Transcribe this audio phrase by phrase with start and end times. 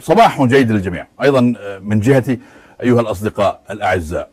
[0.00, 1.06] صباح جيد للجميع.
[1.22, 2.38] أيضا من جهتي
[2.82, 4.28] أيها الأصدقاء الأعزاء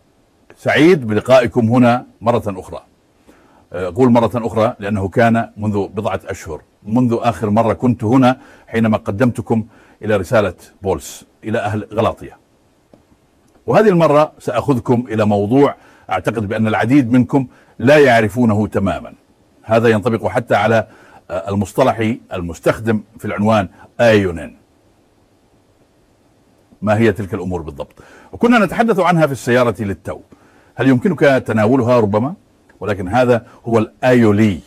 [0.58, 2.82] سعيد بلقائكم هنا مرة أخرى.
[3.74, 9.66] أقول مرة أخرى لأنه كان منذ بضعة أشهر منذ آخر مرة كنت هنا حينما قدمتكم
[10.02, 12.38] إلى رسالة بولس إلى أهل غلاطيا
[13.66, 15.76] وهذه المرة سأخذكم إلى موضوع
[16.10, 17.48] أعتقد بأن العديد منكم
[17.80, 19.14] لا يعرفونه تماما.
[19.64, 20.88] هذا ينطبق حتى على
[21.32, 23.70] المصطلح المستخدم في العنوان
[24.02, 24.57] آيونين.
[26.82, 27.94] ما هي تلك الأمور بالضبط.
[28.32, 30.20] وكنا نتحدث عنها في السيارة للتو.
[30.76, 32.34] هل يمكنك تناولها ربما؟
[32.80, 34.60] ولكن هذا هو الآيولي.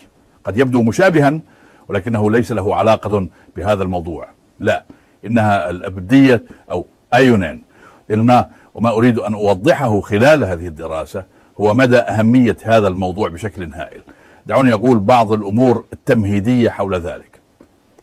[0.44, 1.40] قد يبدو مشابها
[1.88, 4.28] ولكنه ليس له علاقة بهذا الموضوع.
[4.60, 4.84] لا
[5.26, 7.62] إنها الأبدية أو آيونين.
[8.08, 11.24] لأن وما أريد أن أوضحه خلال هذه الدراسة
[11.60, 14.02] هو مدى أهمية هذا الموضوع بشكل هائل.
[14.46, 17.40] دعوني أقول بعض الأمور التمهيدية حول ذلك.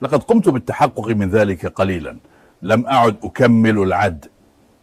[0.02, 2.18] لقد قمت بالتحقق من ذلك قليلا.
[2.62, 4.26] لم أعد أكمل العد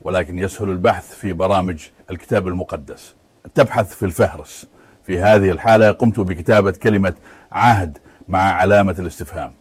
[0.03, 3.15] ولكن يسهل البحث في برامج الكتاب المقدس.
[3.55, 4.67] تبحث في الفهرس.
[5.05, 7.15] في هذه الحالة قمت بكتابة كلمة
[7.53, 9.53] عهد مع علامة الاستفهام.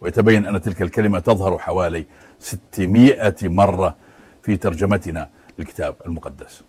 [0.00, 2.06] ويتبين أن تلك الكلمة تظهر حوالي
[2.38, 3.96] 600 مرة
[4.42, 6.62] في ترجمتنا للكتاب المقدس.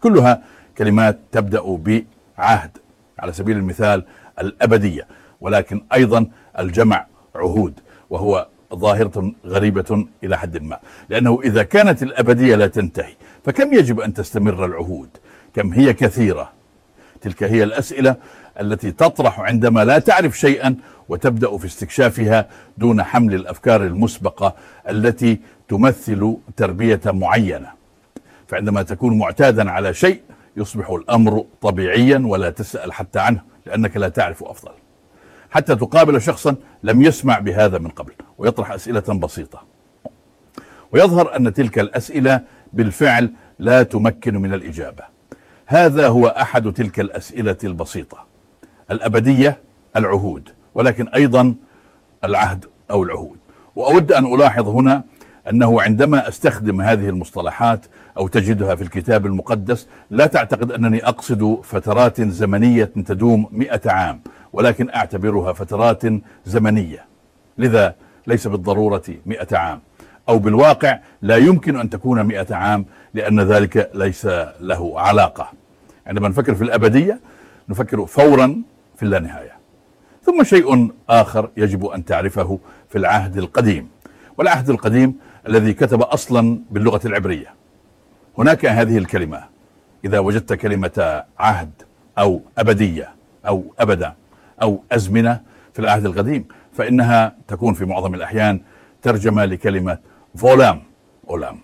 [0.00, 0.42] كلها
[0.78, 1.60] كلمات تبدأ
[2.38, 2.70] بعهد
[3.18, 4.04] على سبيل المثال
[4.40, 5.06] الأبدية
[5.40, 6.26] ولكن أيضا
[6.58, 10.78] الجمع عهود وهو ظاهرة غريبة إلى حد ما.
[11.08, 13.14] لأنه إذا كانت الأبدية لا تنتهي
[13.44, 15.08] فكم يجب أن تستمر العهود؟
[15.54, 16.52] كم هي كثيرة؟
[17.20, 18.16] تلك هي الأسئلة
[18.60, 20.76] التي تطرح عندما لا تعرف شيئا
[21.08, 24.54] وتبدأ في استكشافها دون حمل الأفكار المسبقة
[24.88, 27.68] التي تمثل تربية معينة.
[28.48, 30.20] فعندما تكون معتادا على شيء
[30.56, 34.72] يصبح الأمر طبيعيا ولا تسأل حتى عنه لأنك لا تعرف أفضل.
[35.56, 39.62] حتى تقابل شخصا لم يسمع بهذا من قبل ويطرح أسئلة بسيطة.
[40.92, 42.40] ويظهر أن تلك الأسئلة
[42.72, 45.04] بالفعل لا تمكن من الإجابة.
[45.66, 48.26] هذا هو أحد تلك الأسئلة البسيطة.
[48.90, 49.60] الأبدية
[49.96, 51.54] العهود ولكن أيضا
[52.24, 53.38] العهد أو العهود.
[53.76, 55.04] وأود أن ألاحظ هنا
[55.50, 57.86] أنه عندما أستخدم هذه المصطلحات
[58.18, 64.20] أو تجدها في الكتاب المقدس لا تعتقد أنني أقصد فترات زمنية تدوم مئة عام.
[64.56, 66.02] ولكن أعتبرها فترات
[66.44, 67.04] زمنية.
[67.58, 67.94] لذا
[68.26, 69.80] ليس بالضرورة مئة عام.
[70.28, 74.26] أو بالواقع لا يمكن أن تكون مئة عام لأن ذلك ليس
[74.60, 75.52] له علاقة.
[76.06, 77.20] عندما نفكر في الأبدية
[77.68, 78.62] نفكر فورا
[78.96, 79.52] في اللانهاية.
[80.22, 83.88] ثم شيء آخر يجب أن تعرفه في العهد القديم.
[84.38, 85.14] والعهد القديم
[85.48, 87.54] الذي كتب أصلا باللغة العبرية.
[88.38, 89.44] هناك هذه الكلمة
[90.04, 91.70] إذا وجدت كلمة عهد
[92.18, 93.10] أو أبدية
[93.46, 94.14] أو أبدا
[94.62, 95.40] أو أزمنة
[95.72, 98.60] في العهد القديم فإنها تكون في معظم الأحيان
[99.02, 99.98] ترجمة لكلمة
[100.36, 100.82] فولام
[101.30, 101.58] أولام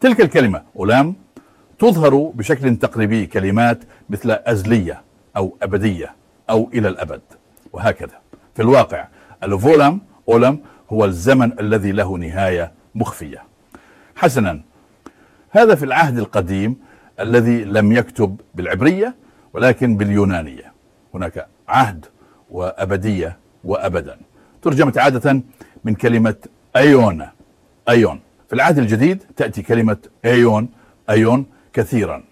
[0.00, 1.14] تلك الكلمة أولام
[1.78, 3.78] تظهر بشكل تقريبي كلمات
[4.10, 5.02] مثل أزلية
[5.36, 6.14] أو أبدية
[6.50, 7.20] أو إلى الأبد
[7.72, 8.18] وهكذا.
[8.54, 9.08] في الواقع
[9.42, 10.60] الفولام أولام
[10.92, 13.42] هو الزمن الذي له نهاية مخفية.
[14.16, 14.60] حسنا
[15.50, 16.76] هذا في العهد القديم
[17.20, 19.14] الذي لم يكتب بالعبرية
[19.52, 20.72] ولكن باليونانية.
[21.14, 22.06] هناك عهد
[22.50, 24.16] وأبدية وأبدا.
[24.62, 25.42] ترجمت عادة
[25.84, 26.34] من كلمة
[26.76, 27.26] أيون
[27.88, 28.20] أيون.
[28.48, 30.68] في العهد الجديد تأتي كلمة أيون
[31.10, 32.22] أيون كثيرا.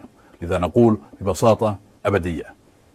[0.43, 2.45] لذا نقول ببساطة أبدية.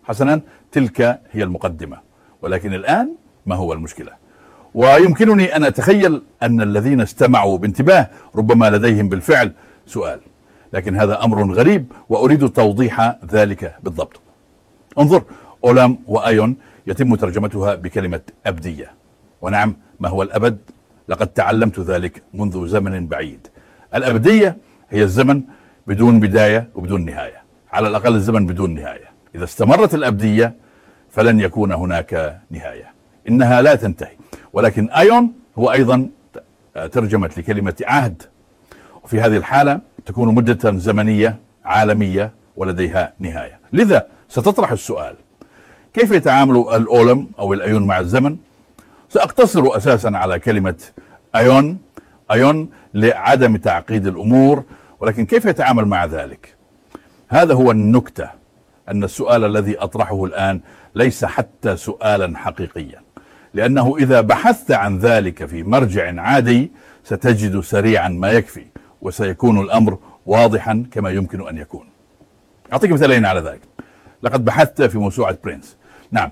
[0.04, 0.42] حسنا
[0.72, 1.98] تلك هي المقدمة.
[2.42, 3.16] ولكن الآن
[3.46, 4.12] ما هو المشكلة؟
[4.74, 9.52] ويمكنني أن أتخيل أن الذين استمعوا بانتباه ربما لديهم بالفعل
[9.88, 10.20] سؤال.
[10.74, 14.20] لكن هذا أمر غريب وأريد توضيح ذلك بالضبط.
[15.00, 15.24] انظر
[15.66, 16.56] أولام وأيون
[16.90, 18.92] يتم ترجمتها بكلمة أبدية.
[19.42, 20.58] ونعم ما هو الأبد؟
[21.10, 23.48] لقد تعلمت ذلك منذ زمن بعيد.
[23.96, 24.58] الأبدية
[24.90, 25.42] هي الزمن
[25.88, 27.44] بدون بداية وبدون نهاية.
[27.72, 29.10] على الأقل الزمن بدون نهاية.
[29.36, 30.56] إذا استمرت الأبدية
[31.10, 32.94] فلن يكون هناك نهاية.
[33.30, 34.18] إنها لا تنتهي.
[34.54, 36.10] ولكن أيون هو أيضا
[36.92, 38.24] ترجمت لكلمة عهد.
[39.04, 43.60] وفي هذه الحالة تكون مدة زمنية عالمية ولديها نهاية.
[43.74, 45.16] لذا ستطرح السؤال
[46.00, 48.38] كيف يتعامل الأولم أو الأيون مع الزمن؟
[49.10, 50.76] سأقتصر أساسا على كلمة
[51.36, 51.78] أيون.
[52.32, 54.64] أيون لعدم تعقيد الأمور
[55.00, 56.56] ولكن كيف يتعامل مع ذلك؟
[57.28, 58.30] هذا هو النكتة
[58.90, 60.62] أن السؤال الذي أطرحه الآن
[60.96, 63.02] ليس حتى سؤالا حقيقيا
[63.54, 66.72] لأنه إذا بحثت عن ذلك في مرجع عادي
[67.04, 68.66] ستجد سريعا ما يكفي
[69.02, 71.86] وسيكون الأمر واضحا كما يمكن أن يكون.
[72.74, 73.62] أعطيك مثالين على ذلك.
[74.24, 75.79] لقد بحثت في موسوعة برينس
[76.12, 76.32] نعم.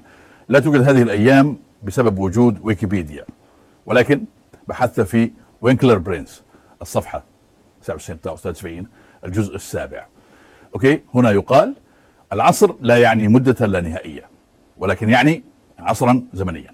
[0.50, 3.26] لا توجد هذه الأيام بسبب وجود ويكيبيديا
[3.86, 4.26] ولكن
[4.68, 5.32] بحثت في
[5.62, 6.44] وينكلر برينس
[6.82, 7.24] الصفحة
[7.84, 8.88] 99
[9.26, 10.06] الجزء السابع.
[10.74, 11.76] أوكي؟ هنا يقال
[12.34, 14.26] العصر لا يعني مدة لا نهائية
[14.78, 15.44] ولكن يعني
[15.80, 16.72] عصرا زمنيا.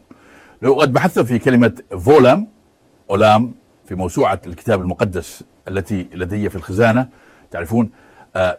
[0.62, 2.48] لو قد بحثت في كلمة فولام
[3.10, 3.54] أولام
[3.86, 7.08] في موسوعة الكتاب المقدس التي لدي في الخزانة
[7.52, 7.90] تعرفون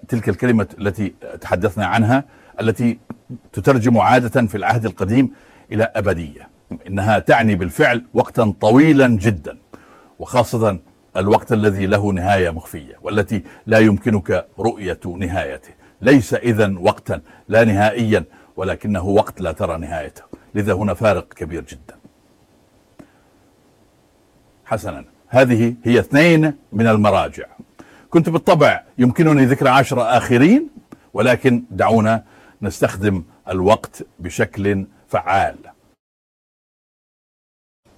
[0.09, 2.25] تلك الكلمة التي تحدثنا عنها
[2.61, 2.99] التي
[3.53, 5.31] تترجم عادة في العهد القديم
[5.73, 6.49] إلى أبدية.
[6.87, 9.59] إنها تعني بالفعل وقتا طويلا جدا
[10.19, 10.79] وخاصة
[11.17, 15.71] الوقت الذي له نهاية مخفية والتي لا يمكنك رؤية نهايته.
[16.01, 18.25] ليس إذا وقتا لا نهائيا
[18.57, 20.23] ولكنه وقت لا ترى نهايته.
[20.55, 21.97] لذا هنا فارق كبير جدا.
[24.65, 27.47] حسنا هذه هي اثنين من المراجع.
[28.15, 30.69] كنت بالطبع يمكنني ذكر عشرة آخرين
[31.15, 32.25] ولكن دعونا
[32.63, 35.57] نستخدم الوقت بشكل فعال.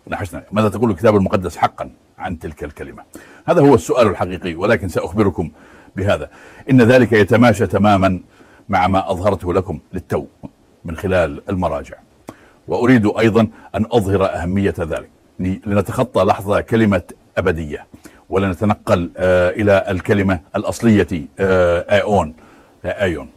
[0.09, 3.03] نحشنا ماذا تقول الكتاب المقدس حقا عن تلك الكلمة؟
[3.47, 5.51] هذا هو السؤال الحقيقي ولكن سأخبركم
[5.97, 6.31] بهذا.
[6.71, 8.21] إن ذلك يتماشى تماما
[8.69, 10.27] مع ما أظهرته لكم للتو
[10.85, 11.97] من خلال المراجع.
[12.69, 15.11] وأريد أيضا أن أظهر أهمية ذلك.
[15.41, 17.03] لنتخطى لحظة كلمة
[17.39, 17.87] أبدية.
[18.29, 21.09] ولنتنقل آه إلى الكلمة الأصلية
[21.41, 22.35] آه آيون
[22.85, 23.29] آيون.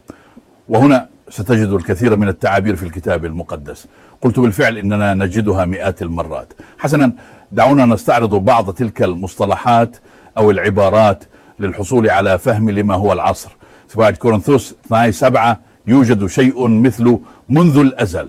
[0.68, 3.86] وهنا ستجد الكثير من التعابير في الكتاب المقدس.
[4.22, 6.52] قلت بالفعل إننا نجدها مئات المرات.
[6.78, 7.12] حسنا
[7.52, 9.96] دعونا نستعرض بعض تلك المصطلحات
[10.38, 11.24] أو العبارات
[11.58, 13.50] للحصول على فهم لما هو العصر.
[13.88, 18.28] في كورنثوس 12 7 يوجد شيء مثل منذ الأزل.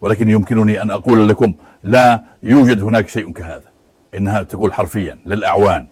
[0.00, 3.72] ولكن يمكنني أن أقول لكم لا يوجد هناك شيء كهذا.
[4.14, 5.86] إنها تقول حرفيا للأعوان.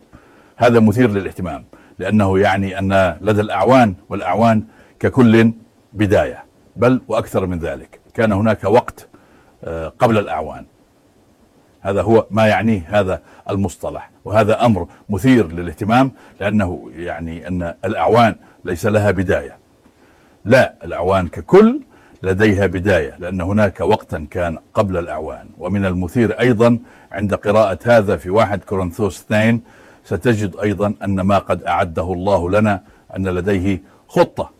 [0.60, 1.64] هذا مثير للاهتمام
[1.98, 4.62] لأنه يعني أن لدى الأعوان والأعوان
[4.98, 5.52] ككل
[5.92, 6.44] بداية
[6.76, 8.00] بل وأكثر من ذلك.
[8.14, 9.08] كان هناك وقت
[9.64, 10.66] آه، قبل الأعوان.
[11.80, 18.86] هذا هو ما يعنيه هذا المصطلح وهذا أمر مثير للاهتمام لأنه يعني أن الأعوان ليس
[18.86, 19.58] لها بداية.
[20.44, 21.80] لا الأعوان ككل
[22.22, 25.46] لديها بداية لأن هناك وقتا كان قبل الأعوان.
[25.58, 26.78] ومن المثير أيضا
[27.12, 29.62] عند قراءة هذا في واحد كورنثوس اثنين
[30.10, 32.82] ستجد أيضا أن ما قد أعده الله لنا
[33.16, 34.50] أن لديه خطة.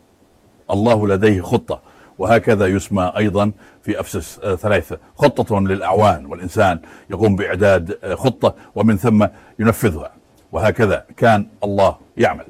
[0.71, 1.81] الله لديه خطة.
[2.17, 3.51] وهكذا يسمى أيضا
[3.83, 6.25] في أفسس آه، ثلاثة خطة للأعوان.
[6.25, 9.27] والإنسان يقوم بإعداد آه، خطة ومن ثم
[9.59, 10.11] ينفذها.
[10.51, 12.45] وهكذا كان الله يعمل.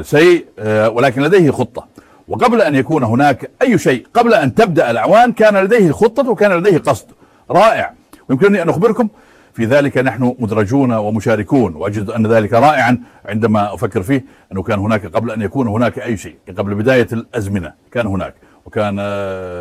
[0.00, 1.86] شيء آه، ولكن لديه خطة.
[2.28, 6.78] وقبل أن يكون هناك أي شيء قبل أن تبدأ الأعوان كان لديه خطة وكان لديه
[6.78, 7.06] قصد
[7.50, 7.92] رائع.
[8.28, 9.08] ويمكنني أن أخبركم
[9.56, 15.06] في ذلك نحن مدرجون ومشاركون وأجد أن ذلك رائعا عندما أفكر فيه أنه كان هناك
[15.06, 18.34] قبل أن يكون هناك أي شيء قبل بداية الأزمنة كان هناك
[18.66, 19.00] وكان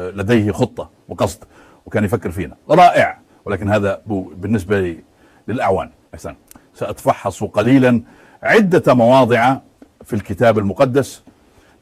[0.09, 1.43] لديه خطة وقصد
[1.85, 2.55] وكان يفكر فينا.
[2.69, 4.01] رائع ولكن هذا
[4.35, 4.97] بالنسبة
[5.47, 5.89] للأعوان.
[6.13, 6.35] أحسن.
[6.73, 8.01] سأتفحص قليلا
[8.43, 9.57] عدة مواضع
[10.03, 11.23] في الكتاب المقدس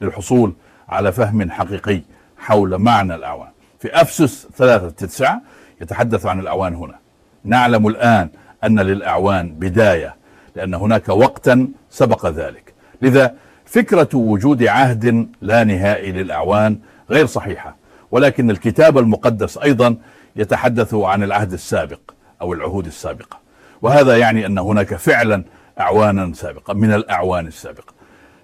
[0.02, 0.54] للحصول
[0.90, 2.02] على فهم حقيقي
[2.38, 3.50] حول معنى الأعوان.
[3.80, 5.42] في أفسس ثلاثة تسعة
[5.82, 7.03] يتحدث عن الأعوان هنا.
[7.44, 8.30] نعلم الآن
[8.64, 10.16] أن للأعوان بداية
[10.56, 12.74] لأن هناك وقتا سبق ذلك.
[13.02, 13.36] لذا
[13.66, 16.80] فكرة وجود عهد لا نهائي للأعوان
[17.10, 17.76] غير صحيحة
[18.12, 19.96] ولكن الكتاب المقدس أيضا
[20.36, 22.00] يتحدث عن العهد السابق
[22.42, 23.40] أو العهود السابقة.
[23.82, 25.44] وهذا يعني أن هناك فعلا
[25.80, 27.94] أعوانا سابقة من الأعوان السابقة.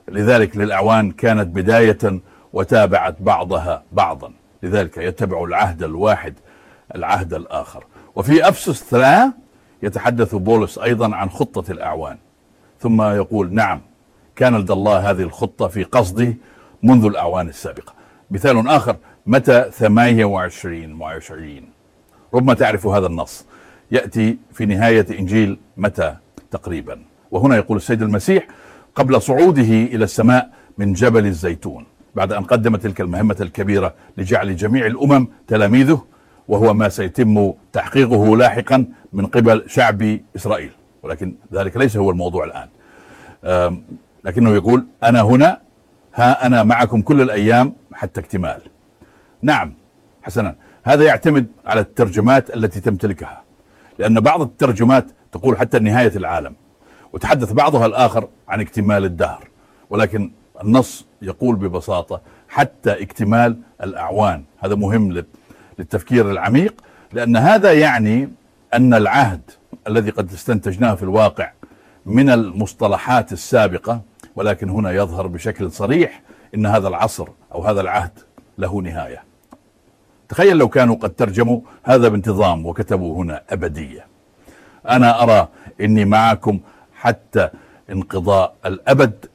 [0.08, 2.20] لذلك للأعوان كانت بداية
[2.54, 4.32] وتابعت بعضها بعضا.
[4.64, 6.34] لذلك يتبع العهد الواحد
[6.96, 7.84] العهد الآخر.
[8.20, 9.34] وفي أفسس ثلاثة
[9.84, 12.18] يتحدث بولس أيضا عن خطة الأعوان.
[12.80, 13.82] ثم يقول نعم
[14.36, 16.36] كان لدى الله هذه الخطة في قصده
[16.84, 17.94] منذ الأعوان السابقة.
[18.32, 18.96] مثال آخر
[19.26, 21.70] متى 28 وعشرين
[22.34, 23.46] ربما تعرف هذا النص.
[23.92, 26.16] يأتي في نهاية إنجيل متى
[26.52, 28.48] تقريبا؟ وهنا يقول السيد المسيح
[28.96, 31.86] قبل صعوده إلى السماء من جبل الزيتون
[32.16, 36.06] بعد أن قدم تلك المهمة الكبيرة لجعل جميع الأمم تلاميذه
[36.50, 40.72] وهو ما سيتم تحقيقه لاحقا من قبل شعب إسرائيل.
[41.04, 42.70] ولكن ذلك ليس هو الموضوع الآن.
[44.24, 45.62] لكنه يقول أنا هنا
[46.16, 48.62] ها أنا معكم كل الأيام حتى اكتمال.
[49.42, 49.74] نعم
[50.22, 50.56] حسنا.
[50.84, 53.44] هذا يعتمد على الترجمات التي تمتلكها.
[54.00, 56.56] لأن بعض الترجمات تقول حتى نهاية العالم
[57.14, 59.48] وتحدث بعضها الآخر عن اكتمال الدهر.
[59.90, 60.32] ولكن
[60.64, 64.44] النص يقول ببساطة حتى اكتمال الأعوان.
[64.60, 65.12] هذا مهم
[65.80, 66.82] للتفكير العميق
[67.14, 68.30] لأن هذا يعني
[68.74, 69.42] أن العهد
[69.88, 71.52] الذي قد استنتجناه في الواقع
[72.06, 74.02] من المصطلحات السابقة
[74.36, 76.22] ولكن هنا يظهر بشكل صريح
[76.56, 78.12] أن هذا العصر أو هذا العهد
[78.58, 79.24] له نهاية.
[80.30, 84.06] تخيل لو كانوا قد ترجموا هذا بانتظام وكتبوا هنا أبدية.
[84.90, 85.48] أنا أرى
[85.82, 86.60] أني معكم
[86.94, 87.50] حتى
[87.92, 89.26] انقضاء الأبد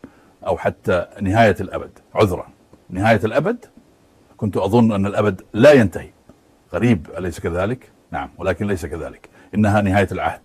[0.46, 1.90] أو حتى نهاية الأبد.
[2.14, 2.46] عذرا.
[2.90, 3.64] نهاية الأبد؟
[4.36, 6.13] كنت أظن أن الأبد لا ينتهي.
[6.74, 9.28] غريب أليس كذلك؟ نعم ولكن ليس كذلك.
[9.54, 10.40] إنها نهاية العهد.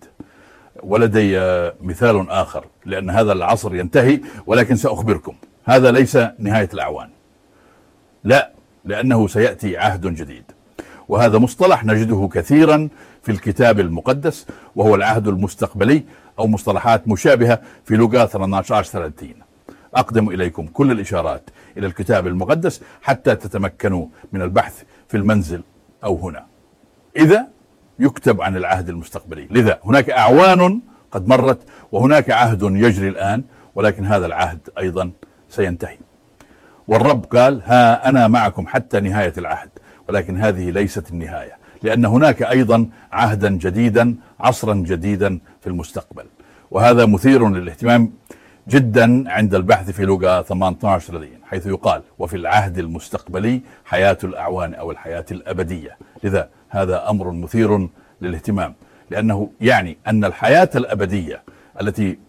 [0.83, 1.39] ولدي
[1.81, 5.35] مثال آخر لأن هذا العصر ينتهي ولكن سأخبركم.
[5.65, 7.09] هذا ليس نهاية الأعوان.
[8.23, 8.51] لا
[8.85, 10.43] لأنه سيأتي عهد جديد.
[11.07, 12.89] وهذا مصطلح نجده كثيرا
[13.23, 14.45] في الكتاب المقدس
[14.75, 16.03] وهو العهد المستقبلي
[16.39, 19.33] أو مصطلحات مشابهة في لوقا 13 30
[19.95, 25.61] أقدم إليكم كل الإشارات إلى الكتاب المقدس حتى تتمكنوا من البحث في المنزل.
[26.03, 26.45] أو هنا.
[27.17, 27.47] إذا
[27.99, 29.47] يكتب عن العهد المستقبلي.
[29.51, 30.79] لذا هناك أعوان
[31.11, 31.59] قد مرت
[31.91, 33.43] وهناك عهد يجري الآن
[33.75, 35.11] ولكن هذا العهد أيضا
[35.49, 35.97] سينتهي.
[36.87, 39.69] والرب قال ها أنا معكم حتى نهاية العهد
[40.09, 46.25] ولكن هذه ليست النهاية لأن هناك أيضا عهدا جديدا عصرا جديدا في المستقبل.
[46.71, 48.11] وهذا مثير للاهتمام
[48.69, 54.91] جدا عند البحث في لغة 18 لدينا حيث يقال وفي العهد المستقبلي حياة الأعوان أو
[54.91, 57.89] الحياة الأبدية لذا هذا أمر مثير
[58.21, 58.73] للاهتمام
[59.09, 61.43] لأنه يعني أن الحياة الأبدية
[61.81, 62.19] التي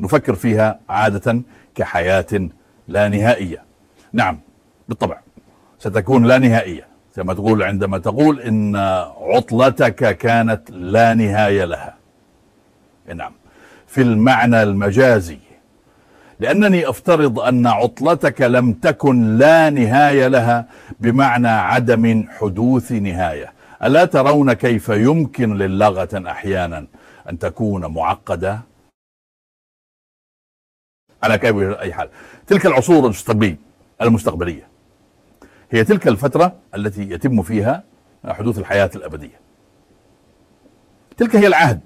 [0.00, 1.42] نفكر فيها عادة
[1.74, 2.48] كحياة
[2.88, 3.64] لا نهائية.
[4.12, 4.40] نعم
[4.88, 5.18] بالطبع
[5.78, 8.76] ستكون لا نهائية كما تقول عندما تقول إن
[9.34, 11.94] عطلتك كانت لا نهاية لها.
[13.14, 13.32] نعم
[13.86, 15.38] في المعنى المجازي
[16.40, 20.66] لأنني أفترض أن عطلتك لم تكن لا نهاية لها
[21.00, 23.52] بمعنى عدم حدوث نهاية.
[23.82, 26.86] ألا ترون كيف يمكن للغة أحيانا
[27.30, 28.60] أن تكون معقدة؟
[31.22, 32.08] على كيف أي حال.
[32.46, 33.56] تلك العصور المستقبلية
[34.02, 34.68] المستقبلية.
[35.70, 37.84] هي تلك الفترة التي يتم فيها
[38.26, 39.40] حدوث الحياة الأبدية.
[41.16, 41.80] تلك هي العهد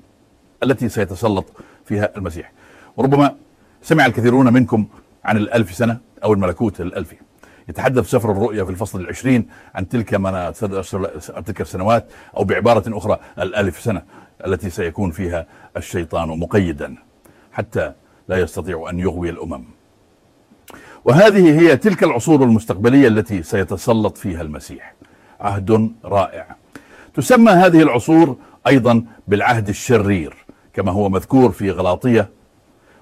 [0.62, 1.46] التي سيتسلط
[1.84, 2.52] فيها المسيح.
[2.96, 3.36] وربما
[3.84, 4.86] سمع الكثيرون منكم
[5.24, 7.16] عن الألف سنة أو الملكوت الألفي
[7.68, 10.52] يتحدث سفر الرؤيا في الفصل العشرين عن تلك من
[11.46, 14.02] تلك السنوات أو بعبارة أخرى الألف سنة
[14.46, 16.94] التي سيكون فيها الشيطان مقيدا
[17.52, 17.92] حتى
[18.28, 19.64] لا يستطيع أن يغوي الأمم.
[21.04, 24.94] وهذه هي تلك العصور المستقبلية التي سيتسلط فيها المسيح.
[25.40, 26.56] عهد رائع.
[27.14, 28.36] تسمى هذه العصور
[28.66, 30.36] أيضا بالعهد الشرير
[30.72, 32.28] كما هو مذكور في غلاطية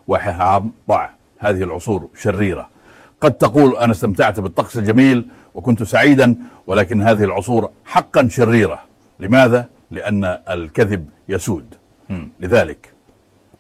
[0.09, 2.69] وحام ضع هذه العصور شريرة.
[3.21, 8.83] قد تقول أنا استمتعت بالطقس الجميل وكنت سعيدا ولكن هذه العصور حقا شريرة.
[9.21, 11.75] لماذا؟ لأن الكذب يسود.
[12.41, 12.93] لذلك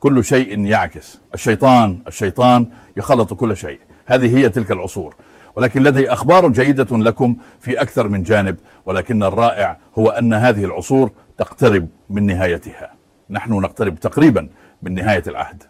[0.00, 1.20] كل شيء يعكس.
[1.34, 3.78] الشيطان الشيطان يخلط كل شيء.
[4.06, 5.14] هذه هي تلك العصور.
[5.56, 8.56] ولكن لدي أخبار جيدة لكم في أكثر من جانب
[8.87, 12.90] ولكن الرائع هو أن هذه العصور تقترب من نهايتها.
[13.30, 14.49] نحن نقترب تقريبا
[14.82, 15.62] من نهاية العهد.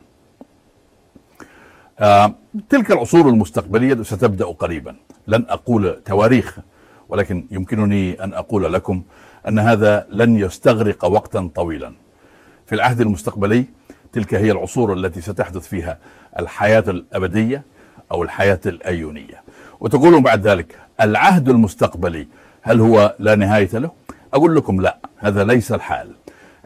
[2.69, 4.97] تلك العصور المستقبلية ستبدأ قريبا.
[5.27, 6.59] لن أقول تواريخ
[7.09, 9.03] ولكن يمكنني أن أقول لكم
[9.49, 11.93] أن هذا لن يستغرق وقتا طويلا.
[12.67, 13.65] في العهد المستقبلي
[14.13, 15.99] تلك هي العصور التي ستحدث فيها
[16.39, 17.63] الحياة الأبدية
[18.13, 19.43] أو الحياة الأيونية.
[19.81, 22.29] وتقولون بعد ذلك العهد المستقبلي
[22.63, 23.91] هل هو لا نهاية له؟
[24.35, 26.11] أقول لكم لا هذا ليس الحال.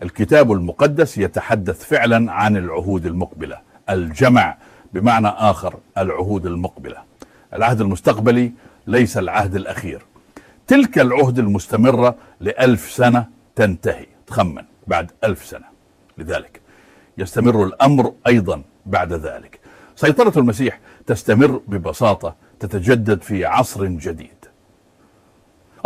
[0.03, 3.59] الكتاب المقدس يتحدث فعلا عن العهود المقبلة
[3.91, 4.57] الجمع
[4.97, 6.97] بمعنى آخر العهود المقبلة.
[7.55, 8.53] العهد المستقبلي
[8.87, 10.03] ليس العهد الأخير.
[10.67, 13.27] تلك العهد المستمرة لألف سنة
[13.57, 15.65] تنتهي تخمن بعد ألف سنة.
[16.19, 16.61] لذلك
[17.19, 19.61] يستمر الأمر أيضا بعد ذلك.
[19.97, 24.47] سيطرة المسيح تستمر ببساطة تتجدد في عصر جديد.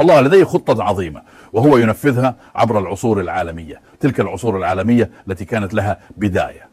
[0.01, 3.81] الله لديه خطة عظيمة وهو ينفذها عبر العصور العالمية.
[4.01, 6.70] تلك العصور العالمية التي كانت لها بداية.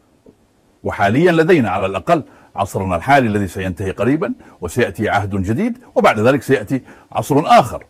[0.84, 2.22] وحاليا لدينا على الأقل
[2.56, 6.82] عصرنا الحالي الذي سينتهي قريبا وسيأتي عهد جديد وبعد ذلك سيأتي
[7.12, 7.84] عصر آخر.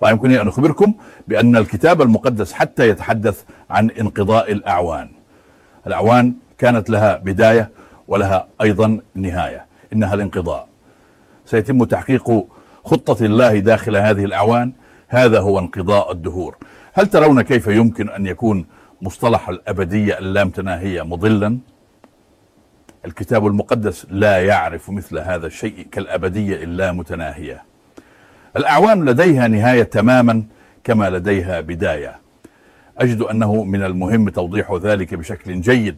[0.00, 0.94] ويمكنني أن أخبركم
[1.28, 5.08] بأن الكتاب المقدس حتى يتحدث عن انقضاء الأعوان.
[5.86, 7.70] الأعوان كانت لها بداية
[8.08, 10.68] ولها أيضا نهاية إنها الانقضاء.
[11.44, 12.46] سيتم تحقيق
[12.84, 14.72] خطة الله داخل هذه الأعوان
[15.08, 16.56] هذا هو انقضاء الدهور.
[16.92, 18.66] هل ترون كيف يمكن أن يكون
[19.02, 21.58] مصطلح الأبدية اللامتناهية مضلا.
[23.04, 27.62] الكتاب المقدس لا يعرف مثل هذا الشيء كالأبدية اللامتناهية.
[28.56, 30.42] الأعوان لديها نهاية تماما
[30.84, 32.18] كما لديها بداية.
[32.98, 35.96] أجد أنه من المهم توضيح ذلك بشكل جيد.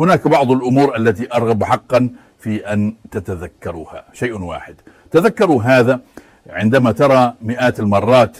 [0.00, 4.04] هناك بعض الأمور التي أرغب حقا في أن تتذكروها.
[4.12, 4.74] شيء واحد.
[5.10, 6.00] تذكروا هذا
[6.50, 8.38] عندما ترى مئات المرات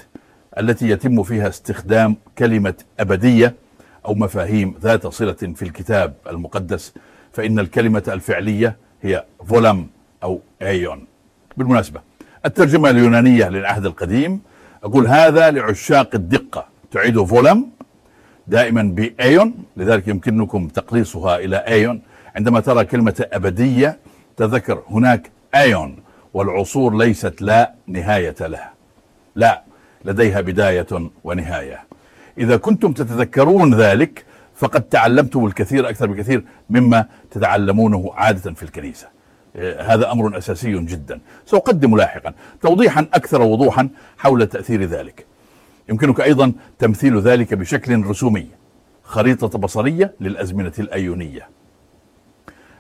[0.58, 3.54] التي يتم فيها استخدام كلمة أبدية
[4.06, 6.94] أو مفاهيم ذات صلة في الكتاب المقدس
[7.32, 9.86] فإن الكلمة الفعلية هي فولم
[10.22, 11.06] أو أيون
[11.56, 12.00] بالمناسبة
[12.46, 14.40] الترجمة اليونانية للعهد القديم
[14.84, 16.66] أقول هذا لعشاق الدقة.
[16.90, 17.66] تعيد فولم
[18.46, 22.02] دائما بأيون لذلك يمكنكم تقليصها إلى أيون
[22.36, 23.98] عندما ترى كلمة أبدية
[24.36, 25.96] تذكر هناك أيون
[26.34, 28.72] والعصور ليست لا نهاية لها.
[29.36, 29.62] لا
[30.04, 30.86] لديها بداية
[31.24, 31.84] ونهاية.
[32.38, 39.08] إذا كنتم تتذكرون ذلك فقد تعلمتم الكثير أكثر بكثير مما تتعلمونه عادة في الكنيسة.
[39.80, 41.20] هذا أمر أساسي جدا.
[41.46, 42.34] سأقدم لاحقا.
[42.62, 45.26] توضيحا أكثر وضوحا حول تأثير ذلك.
[45.88, 48.46] يمكنك أيضا تمثيل ذلك بشكل رسومي.
[49.02, 51.48] خريطة بصرية للأزمنة الأيونية.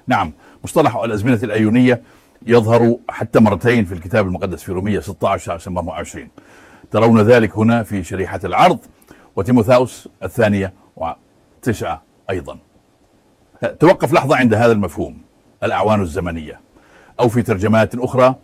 [0.06, 0.32] نعم
[0.64, 2.02] مصطلح الأزمنة الأيونية
[2.46, 6.28] يظهر حتى مرتين في الكتاب المقدس في رومية 16 24
[6.90, 8.78] ترون ذلك هنا في شريحة العرض
[9.36, 12.58] وتيموثاوس الثانية وتسعة أيضا.
[13.80, 15.18] توقف لحظة عند هذا المفهوم
[15.62, 16.60] الأعوان الزمنية
[17.20, 18.34] أو في ترجمات أخرى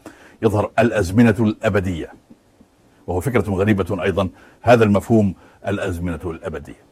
[0.42, 2.12] يظهر الأزمنة الأبدية.
[3.06, 4.28] وهو فكرة غريبة أيضا
[4.62, 5.34] هذا المفهوم
[5.68, 6.90] الأزمنة الأبدية.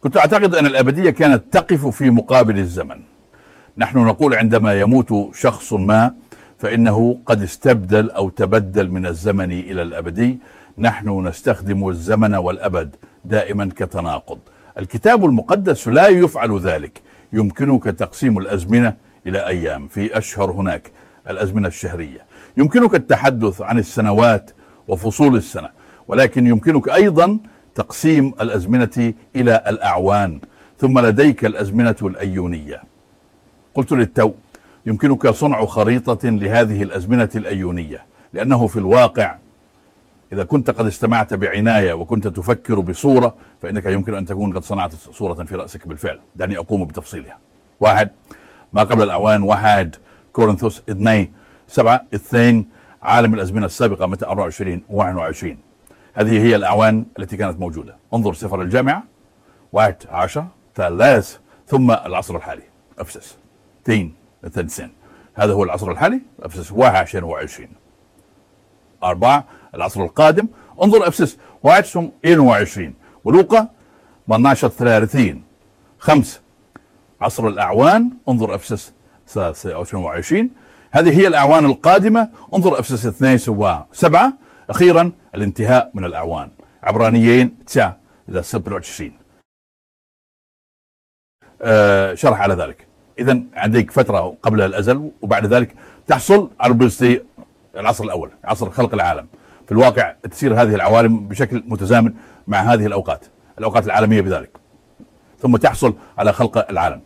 [0.00, 3.00] كنت أعتقد أن الأبدية كانت تقف في مقابل الزمن.
[3.78, 6.14] نحن نقول عندما يموت شخص ما
[6.58, 10.38] فإنه قد استبدل أو تبدل من الزمن إلى الأبدي.
[10.78, 14.38] نحن نستخدم الزمن والأبد دائما كتناقض.
[14.78, 17.00] الكتاب المقدس لا يفعل ذلك.
[17.32, 18.94] يمكنك تقسيم الأزمنة
[19.26, 20.90] إلى أيام في أشهر هناك.
[21.30, 22.20] الأزمنة الشهرية.
[22.56, 24.50] يمكنك التحدث عن السنوات
[24.88, 25.68] وفصول السنة
[26.08, 27.38] ولكن يمكنك أيضا
[27.74, 30.40] تقسيم الأزمنة إلى الأعوان.
[30.78, 32.82] ثم لديك الأزمنة الأيونية.
[33.74, 34.32] قلت للتو
[34.88, 39.36] يمكنك صنع خريطة لهذه الأزمنة الأيونية لأنه في الواقع
[40.32, 45.44] إذا كنت قد استمعت بعناية وكنت تفكر بصورة فإنك يمكن أن تكون قد صنعت صورة
[45.44, 46.20] في رأسك بالفعل.
[46.36, 47.38] دعني أقوم بتفصيلها.
[47.80, 48.10] واحد
[48.72, 49.96] ما قبل الأعوان واحد
[50.32, 51.32] كورنثوس اثنين
[51.68, 52.68] سبعة اثنين
[53.02, 55.58] عالم الأزمنة السابقة متى 24 21
[56.14, 57.96] هذه هي الأعوان التي كانت موجودة.
[58.14, 59.02] انظر سفر الجامعة.
[59.72, 62.62] واحد عشر ثلاث ثم العصر الحالي.
[62.98, 63.36] أفسس.
[63.82, 64.92] اثنين اثنين
[65.34, 67.68] هذا هو العصر الحالي أفسس 21
[69.02, 70.48] أربعة العصر القادم
[70.82, 73.68] انظر أفسس 21 ولوقا
[74.26, 75.42] 12 30
[75.98, 76.40] خمسة
[77.20, 78.92] عصر الأعوان انظر أفسس
[79.26, 80.50] 23
[80.90, 84.32] هذه هي الأعوان القادمة انظر أفسس 2 7
[84.70, 86.50] أخيرا الانتهاء من الأعوان.
[86.82, 89.12] عبرانيين 9 إلى 27
[91.62, 92.87] آه شرح على ذلك.
[93.18, 95.74] إذا عندك فترة قبل الأزل وبعد ذلك
[96.06, 96.78] تحصل على
[97.76, 99.26] العصر الأول عصر خلق العالم.
[99.66, 102.12] في الواقع تسير هذه العوالم بشكل متزامن
[102.46, 103.26] مع هذه الأوقات
[103.58, 104.50] الأوقات العالمية بذلك.
[105.38, 107.00] ثم تحصل على خلق العالم.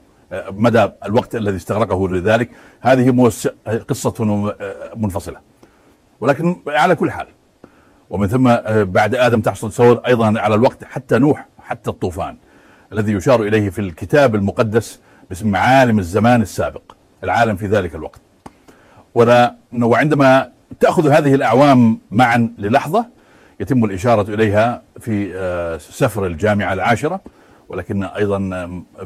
[0.51, 2.51] مدى الوقت الذي استغرقه لذلك.
[2.81, 3.31] هذه
[3.89, 4.55] قصة
[4.97, 5.39] منفصلة.
[6.21, 7.27] ولكن على كل حال
[8.11, 12.37] ومن ثم آه، بعد آدم تحصل تصور أيضا على الوقت حتى نوح حتى الطوفان
[12.93, 15.01] الذي يشار إليه في الكتاب المقدس
[15.33, 16.83] باسم عالم الزمان السابق
[17.25, 18.21] العالم في ذلك الوقت.
[19.73, 23.07] وعندما تأخذ هذه الأعوام معا للحظة
[23.61, 27.21] يتم الإشارة إليها في آه، سفر الجامعة العاشرة
[27.69, 28.39] ولكن أيضا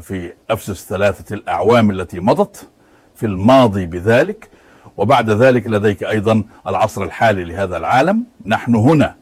[0.01, 2.69] في أفسس ثلاثة الأعوام التي مضت
[3.15, 4.49] في الماضي بذلك.
[4.97, 8.23] وبعد ذلك لديك أيضا العصر الحالي لهذا العالم.
[8.45, 9.15] نحن هنا.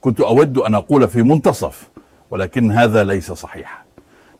[0.00, 1.88] كنت أود أن أقول في منتصف
[2.30, 3.79] ولكن هذا ليس صحيحا.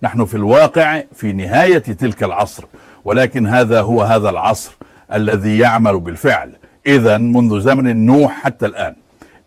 [0.02, 2.64] نحن في الواقع في نهاية تلك العصر
[3.04, 4.72] ولكن هذا هو هذا العصر
[5.12, 6.52] الذي يعمل بالفعل.
[6.86, 8.94] إذا منذ زمن نوح حتى الآن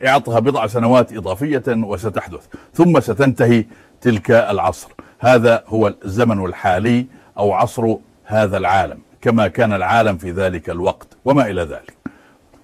[0.06, 2.40] اعطها بضع سنوات إضافية وستحدث
[2.74, 3.66] ثم ستنتهي
[4.02, 4.90] تلك العصر.
[5.20, 7.06] هذا هو الزمن الحالي
[7.38, 11.94] أو عصر هذا العالم كما كان العالم في ذلك الوقت وما إلى ذلك.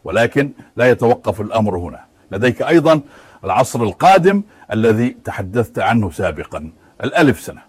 [0.04, 1.99] ولكن لا يتوقف الأمر هنا.
[2.32, 3.02] لديك أيضا
[3.43, 6.71] العصر القادم الذي تحدثت عنه سابقا
[7.04, 7.68] الألف سنة.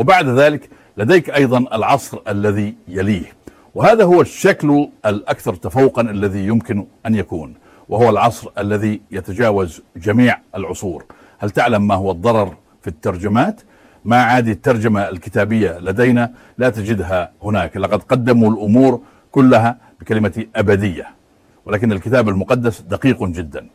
[0.00, 3.32] وبعد ذلك لديك أيضا العصر الذي يليه.
[3.74, 7.54] وهذا هو الشكل الأكثر تفوقا الذي يمكن أن يكون
[7.88, 11.04] وهو العصر الذي يتجاوز جميع العصور.
[11.38, 13.60] هل تعلم ما هو الضرر في الترجمات؟
[14.04, 17.76] ما عاد الترجمة الكتابية لدينا لا تجدها هناك.
[17.76, 19.00] لقد قدموا الأمور
[19.32, 21.06] كلها بكلمة أبدية
[21.66, 23.66] ولكن الكتاب المقدس دقيق جدا.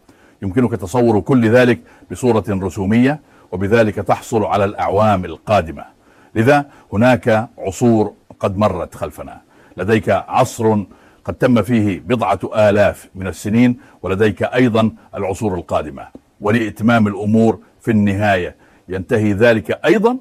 [0.42, 1.80] يمكنك تصور كل ذلك
[2.12, 3.20] بصورة رسومية
[3.52, 5.95] وبذلك تحصل على الأعوام القادمة.
[6.36, 9.42] لذا هناك عصور قد مرت خلفنا.
[9.78, 10.84] لديك عصر
[11.26, 16.08] قد تم فيه بضعة آلاف من السنين ولديك أيضا العصور القادمة.
[16.42, 18.56] ولإتمام الأمور في النهاية
[18.90, 20.18] ينتهي ذلك أيضا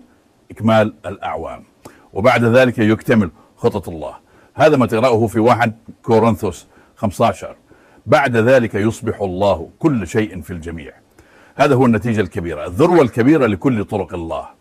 [0.50, 1.64] إكمال الأعوام.
[2.12, 4.14] وبعد ذلك يكتمل خطط الله.
[4.55, 7.57] هذا ما تقرأه في واحد كورنثوس 15
[8.07, 10.92] بعد ذلك يصبح الله كل شيء في الجميع.
[11.57, 14.54] هذا هو النتيجة الكبيرة الذروة الكبيرة لكل طرق الله.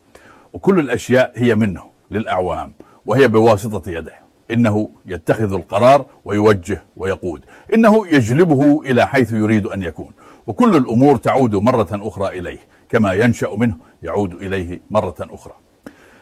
[0.53, 2.73] وكل الأشياء هي منه للأعوام
[3.05, 4.13] وهي بواسطة يده
[4.51, 10.11] إنه يتخذ القرار ويوجه ويقود إنه يجلبه إلى حيث يريد أن يكون
[10.47, 15.53] وكل الأمور تعود مرة أخرى إليه كما ينشأ منه يعود إليه مرة أخرى.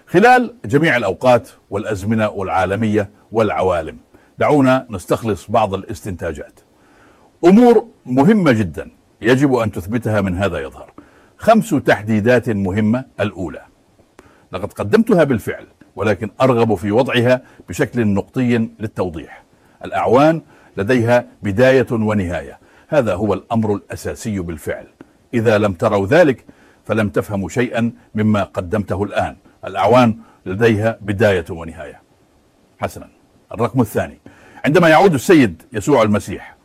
[0.08, 3.98] خلال جميع الأوقات والأزمنة والعالمية والعوالم
[4.40, 6.60] دعونا نستخلص بعض الاستنتاجات.
[7.46, 8.92] أمور مهمة جدا
[9.22, 10.94] يجب أن تثبتها من هذا يظهر.
[11.38, 13.71] خمس تحديدات مهمة الأولى.
[14.52, 19.44] لقد قدمتها بالفعل ولكن أرغب في وضعها بشكل نقطي للتوضيح.
[19.86, 20.42] الأعوان
[20.78, 22.60] لديها بداية ونهاية.
[22.88, 24.88] هذا هو الأمر الأساسي بالفعل.
[25.34, 26.46] إذا لم تروا ذلك
[26.86, 29.36] فلم تفهموا شيئا مما قدمته الآن.
[29.66, 32.02] الأعوان لديها بداية ونهاية.
[32.80, 33.08] حسنا.
[33.52, 34.20] الرقم الثاني.
[34.66, 36.56] عندما يعود السيد يسوع المسيح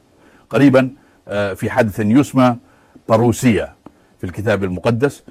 [0.50, 0.90] قريبا
[1.28, 2.56] آه، في حدث يسمى
[3.08, 3.74] باروسيا
[4.18, 5.24] في الكتاب المقدس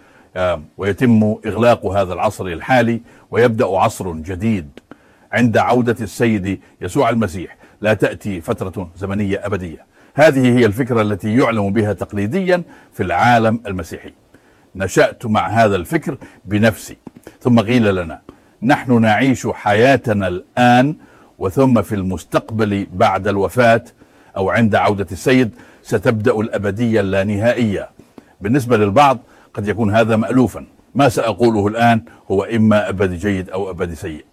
[0.78, 4.69] ويتم إغلاق هذا العصر الحالي ويبدأ عصر جديد
[5.32, 7.58] عند عودة السيد يسوع المسيح.
[7.82, 9.86] لا تأتي فترة زمنية أبدية.
[10.13, 14.13] هذه هي الفكرة التي يعلم بها تقليديا في العالم المسيحي.
[14.76, 16.98] نشأت مع هذا الفكر بنفسي.
[17.41, 18.21] ثم قيل لنا
[18.63, 20.95] نحن نعيش حياتنا الآن
[21.39, 23.84] وثم في المستقبل بعد الوفاة
[24.38, 25.52] أو عند عودة السيد
[25.84, 27.89] ستبدأ الأبدية اللانهائية
[28.41, 29.19] بالنسبة للبعض
[29.56, 30.65] قد يكون هذا مألوفا.
[30.96, 34.26] ما سأقوله الآن هو إما أبدي جيد أو أبدي سيء.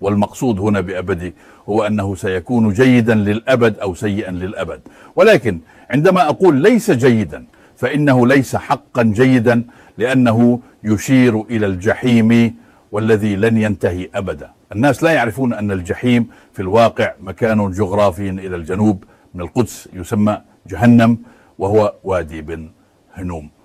[0.00, 1.34] والمقصود هنا بأبدي
[1.68, 4.80] هو أنه سيكون جيدا للأبد أو سيئا للأبد.
[5.16, 5.60] ولكن
[5.90, 7.44] عندما أقول ليس جيدا
[7.76, 9.64] فإنه ليس حقا جيدا
[9.98, 12.54] لأنه يشير إلى الجحيم
[12.92, 14.50] والذي لن ينتهي أبدا.
[14.72, 19.04] الناس لا يعرفون أن الجحيم في الواقع مكان جغرافي إلى الجنوب.
[19.34, 21.18] من القدس يسمى جهنم
[21.58, 22.70] وهو وادي بن
[23.14, 23.55] هنوم.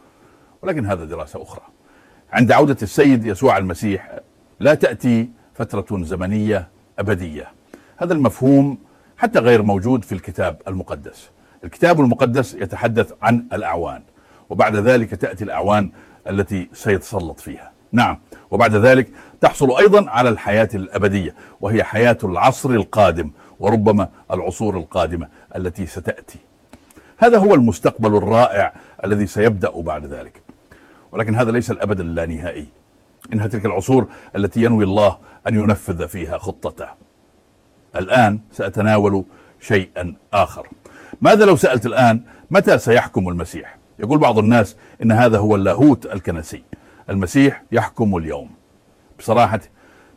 [0.62, 1.62] ولكن هذا دراسة أخرى.
[2.32, 4.20] عند عودة السيد يسوع المسيح
[4.60, 6.68] لا تأتي فترة زمنية
[7.00, 7.48] أبدية.
[7.98, 8.78] هذا المفهوم
[9.18, 11.30] حتى غير موجود في الكتاب المقدس.
[11.64, 14.04] الكتاب المقدس يتحدث عن الأعوان
[14.50, 15.92] وبعد ذلك تأتي الأعوان
[16.30, 17.72] التي سيتسلط فيها.
[17.92, 18.20] نعم
[18.52, 19.10] وبعد ذلك
[19.42, 26.40] تحصل أيضا على الحياة الأبدية وهي حياة العصر القادم وربما العصور القادمة التي ستأتي.
[27.18, 30.42] هذا هو المستقبل الرائع الذي سيبدأ بعد ذلك.
[31.12, 32.68] ولكن هذا ليس الأبد اللانهائي.
[33.34, 36.88] إنها تلك العصور التي ينوي الله أن ينفذ فيها خطته.
[37.96, 39.24] الآن سأتناول
[39.60, 40.68] شيئا آخر.
[41.22, 42.22] ماذا لو سألت الآن
[42.52, 46.64] متى سيحكم المسيح؟ يقول بعض الناس إن هذا هو اللاهوت الكنسي.
[47.10, 48.50] المسيح يحكم اليوم.
[49.20, 49.60] بصراحة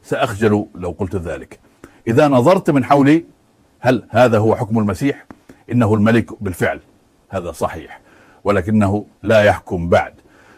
[0.03, 1.61] سأخجل لو قلت ذلك.
[2.09, 3.25] إذا نظرت من حولي
[3.81, 5.27] هل هذا هو حكم المسيح؟
[5.73, 6.81] إنه الملك بالفعل.
[7.31, 8.01] هذا صحيح.
[8.45, 10.15] ولكنه لا يحكم بعد.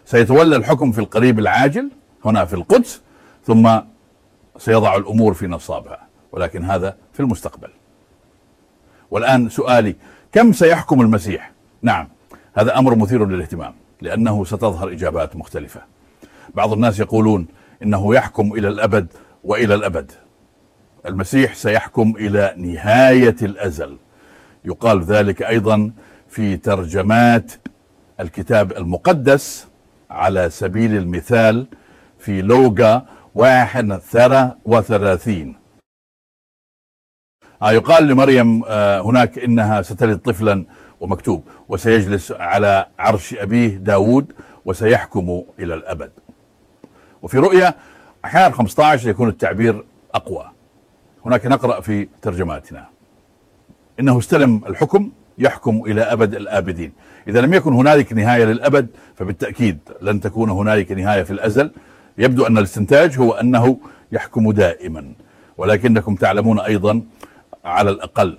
[0.06, 1.90] سيتولى الحكم في القريب العاجل
[2.24, 3.00] هنا في القدس
[3.46, 3.78] ثم
[4.58, 7.68] سيضع الأمور في نصابها ولكن هذا في المستقبل.
[9.10, 9.96] والآن سؤالي
[10.32, 12.08] كم سيحكم المسيح؟ نعم
[12.54, 15.80] هذا أمر مثير للاهتمام لأنه ستظهر إجابات مختلفة.
[16.54, 17.46] بعض الناس يقولون
[17.82, 19.06] إنه يحكم إلى الأبد
[19.44, 20.12] وإلى الأبد.
[21.06, 23.96] المسيح سيحكم إلى نهاية الأزل.
[24.64, 25.92] يقال ذلك أيضا
[26.28, 27.52] في ترجمات
[28.20, 29.65] الكتاب المقدس
[30.16, 31.66] على سبيل المثال
[32.18, 35.56] في لوغا واحد ثرى وثلاثين.
[37.62, 40.64] آه يقال لمريم آه هناك إنها ستلد طفلا
[41.00, 44.32] ومكتوب وسيجلس على عرش أبيه داود
[44.64, 46.12] وسيحكم إلى الأبد.
[47.22, 47.74] وفي رؤيا
[48.24, 50.50] أحيانا 15 يكون التعبير أقوى.
[51.26, 52.88] هناك نقرأ في ترجماتنا.
[54.00, 56.92] إنه استلم الحكم يحكم إلى أبد الآبدين.
[57.28, 61.70] إذا لم يكن هنالك نهاية للأبد فبالتأكيد لن تكون هنالك نهاية في الأزل.
[62.18, 63.78] يبدو أن الاستنتاج هو أنه
[64.12, 65.12] يحكم دائما.
[65.56, 67.02] ولكنكم تعلمون أيضا
[67.64, 68.38] على الأقل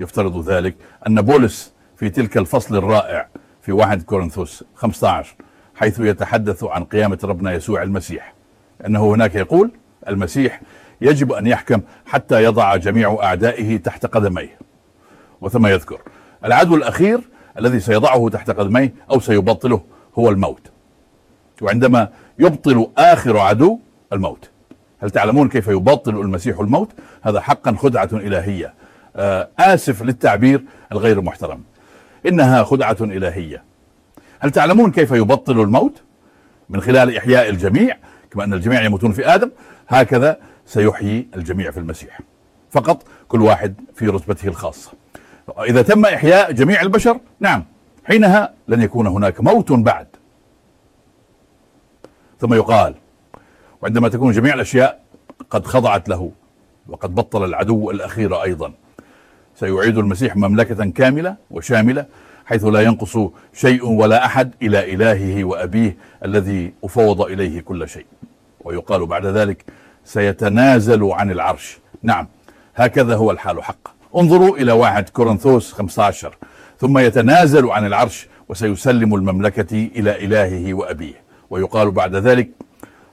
[0.00, 0.74] يفترض ذلك
[1.06, 3.28] أن بولس في تلك الفصل الرائع
[3.60, 5.34] في واحد كورنثوس 15
[5.74, 8.34] حيث يتحدث عن قيامة ربنا يسوع المسيح.
[8.86, 9.70] أنه هناك يقول
[10.08, 10.60] المسيح
[11.00, 14.58] يجب أن يحكم حتى يضع جميع أعدائه تحت قدميه.
[15.40, 16.00] وثم يذكر
[16.44, 17.20] العدو الأخير
[17.58, 19.80] الذي سيضعه تحت قدميه أو سيبطله
[20.18, 20.70] هو الموت.
[21.62, 23.78] وعندما يبطل آخر عدو
[24.12, 24.50] الموت.
[25.00, 26.90] هل تعلمون كيف يبطل المسيح الموت؟
[27.22, 28.74] هذا حقا خدعة إلهية.
[29.16, 31.62] آه آسف للتعبير الغير محترم.
[32.26, 33.64] إنها خدعة إلهية.
[34.40, 36.02] هل تعلمون كيف يبطل الموت؟
[36.70, 37.96] من خلال إحياء الجميع
[38.30, 39.50] كما أن الجميع يموتون في آدم
[39.88, 42.20] هكذا سيحيي الجميع في المسيح.
[42.70, 44.90] فقط كل واحد في رتبته الخاصة.
[45.58, 47.64] إذا تم إحياء جميع البشر نعم
[48.04, 50.06] حينها لن يكون هناك موت بعد.
[52.40, 52.94] ثم يقال
[53.82, 55.00] وعندما تكون جميع الأشياء
[55.50, 56.32] قد خضعت له
[56.88, 58.72] وقد بطل العدو الأخير أيضا
[59.54, 62.06] سيعيد المسيح مملكة كاملة وشاملة
[62.46, 63.18] حيث لا ينقص
[63.52, 68.06] شيء ولا أحد إلى إلهه وأبيه الذي أفوض إليه كل شيء.
[68.64, 69.64] ويقال بعد ذلك
[70.04, 71.78] سيتنازل عن العرش.
[72.02, 72.28] نعم
[72.74, 73.90] هكذا هو الحال حقا.
[74.16, 76.36] انظروا إلى واحد كورنثوس 15
[76.80, 81.22] ثم يتنازل عن العرش وسيسلم المملكة إلى إلهه وأبيه.
[81.50, 82.50] ويقال بعد ذلك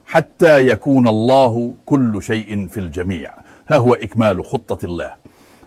[0.06, 3.34] حتى يكون الله كل شيء في الجميع.
[3.68, 5.14] ها هو إكمال خطة الله.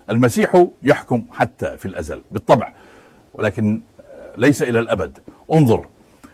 [0.09, 2.73] المسيح يحكم حتى في الأزل بالطبع
[3.33, 3.81] ولكن
[4.37, 5.17] ليس إلى الأبد.
[5.53, 5.85] انظر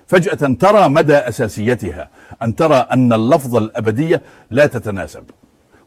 [0.08, 2.10] فجأة ترى مدى أساسيتها
[2.42, 5.24] أن ترى أن اللفظ الأبدية لا تتناسب.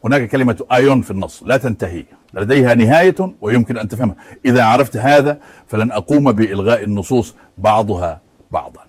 [0.03, 2.05] هناك كلمة آيون في النص لا تنتهي.
[2.33, 4.15] لديها نهاية ويمكن أن تفهمها.
[4.45, 8.81] إذا عرفت هذا فلن أقوم بإلغاء النصوص بعضها بعضا.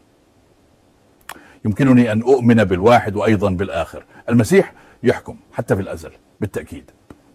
[1.64, 4.04] يمكنني أن أؤمن بالواحد وأيضا بالآخر.
[4.28, 6.90] المسيح يحكم حتى في الأزل بالتأكيد.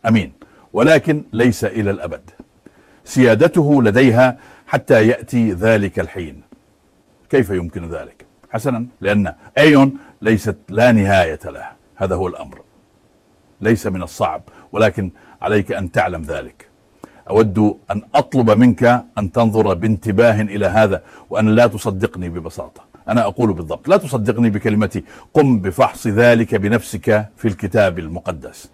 [0.08, 0.34] أمين.
[0.74, 2.22] ولكن ليس إلى الأبد.
[3.04, 6.41] سيادته لديها حتى يأتي ذلك الحين.
[7.30, 12.62] كيف يمكن ذلك؟ حسنا لأن أيون ليست لا نهاية له هذا هو الأمر.
[13.62, 14.41] ليس من الصعب.
[14.71, 16.69] ولكن عليك أن تعلم ذلك.
[17.29, 22.82] أود أن أطلب منك أن تنظر بانتباه إلى هذا وأن لا تصدقني ببساطة.
[23.10, 25.03] أنا أقول بالضبط لا تصدقني بكلمتي.
[25.34, 28.69] قم بفحص ذلك بنفسك في الكتاب المقدس.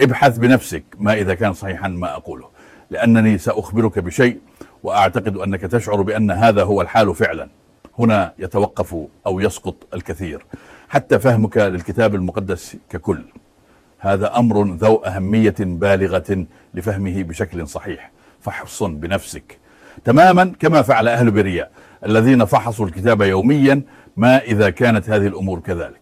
[0.00, 2.48] ابحث بنفسك ما إذا كان صحيحا ما أقوله
[2.90, 4.38] لأنني سأخبرك بشيء
[4.82, 7.48] وأعتقد أنك تشعر بأن هذا هو الحال فعلا.
[7.98, 8.96] هنا يتوقف
[9.26, 10.46] أو يسقط الكثير.
[10.88, 13.24] حتى فهمك للكتاب المقدس ككل.
[13.98, 18.10] هذا أمر ذو أهمية بالغة لفهمه بشكل صحيح.
[18.40, 19.58] فحص بنفسك.
[20.04, 21.70] تماما كما فعل أهل برياء
[22.06, 23.82] الذين فحصوا الكتاب يوميا
[24.16, 26.00] ما إذا كانت هذه الأمور كذلك.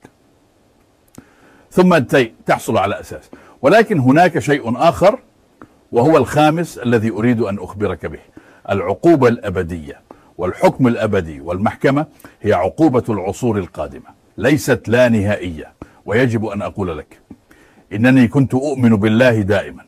[1.70, 1.98] ثم
[2.46, 3.30] تحصل على أساس.
[3.62, 5.18] ولكن هناك شيء آخر
[5.92, 8.20] وهو الخامس الذي أريد أن أخبرك به.
[8.70, 10.00] العقوبة الأبدية.
[10.38, 12.06] والحكم الأبدي والمحكمة
[12.42, 14.09] هي عقوبة العصور القادمة.
[14.38, 15.72] ليست لا نهائية.
[16.06, 17.26] ويجب أن أقول لك
[17.92, 19.85] إنني كنت أؤمن بالله دائما.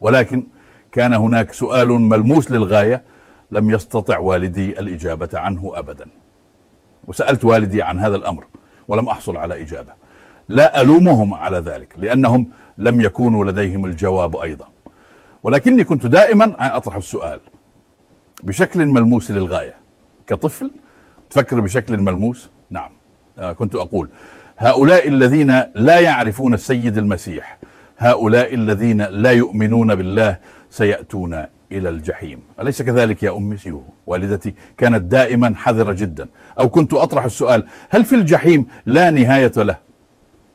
[0.00, 0.46] ولكن
[0.92, 3.02] كان هناك سؤال ملموس للغاية
[3.50, 6.06] لم يستطع والدي الإجابة عنه أبدا.
[7.06, 8.44] وسألت والدي عن هذا الأمر
[8.88, 9.92] ولم أحصل على إجابة.
[10.48, 14.68] لا ألومهم على ذلك لأنهم لم يكونوا لديهم الجواب أيضا.
[15.42, 17.40] ولكني كنت دائما أطرح السؤال
[18.42, 19.74] بشكل ملموس للغاية.
[20.26, 20.70] كطفل؟
[21.30, 22.90] تفكر بشكل ملموس؟ نعم.
[23.38, 24.08] آه، كنت أقول.
[24.60, 27.58] هؤلاء الذين لا يعرفون السيد المسيح
[27.98, 30.36] هؤلاء الذين لا يؤمنون بالله
[30.70, 32.40] سيأتون إلى الجحيم.
[32.60, 36.28] أليس كذلك يا أمي؟ سيو والدتي كانت دائما حذرة جدا.
[36.58, 39.76] أو كنت أطرح السؤال هل في الجحيم لا نهاية له؟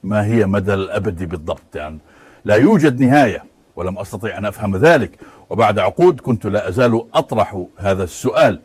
[0.04, 2.00] ما هي مدى الأبد بالضبط؟ يعني
[2.46, 3.44] لا يوجد نهاية
[3.76, 5.20] ولم أستطيع أن أفهم ذلك.
[5.50, 8.60] وبعد عقود كنت لا أزال أطرح هذا السؤال.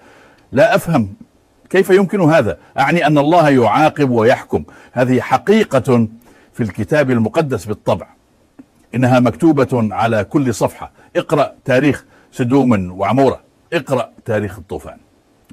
[0.53, 1.15] لا أفهم
[1.71, 4.65] كيف يمكن هذا؟ أعني أن الله يعاقب ويحكم.
[4.93, 6.09] هذه حقيقة
[6.53, 8.07] في الكتاب المقدس بالطبع.
[8.95, 10.91] إنها مكتوبة على كل صفحة.
[11.17, 13.41] اقرأ تاريخ سدوم وعمورة.
[13.73, 14.99] اقرأ تاريخ الطوفان.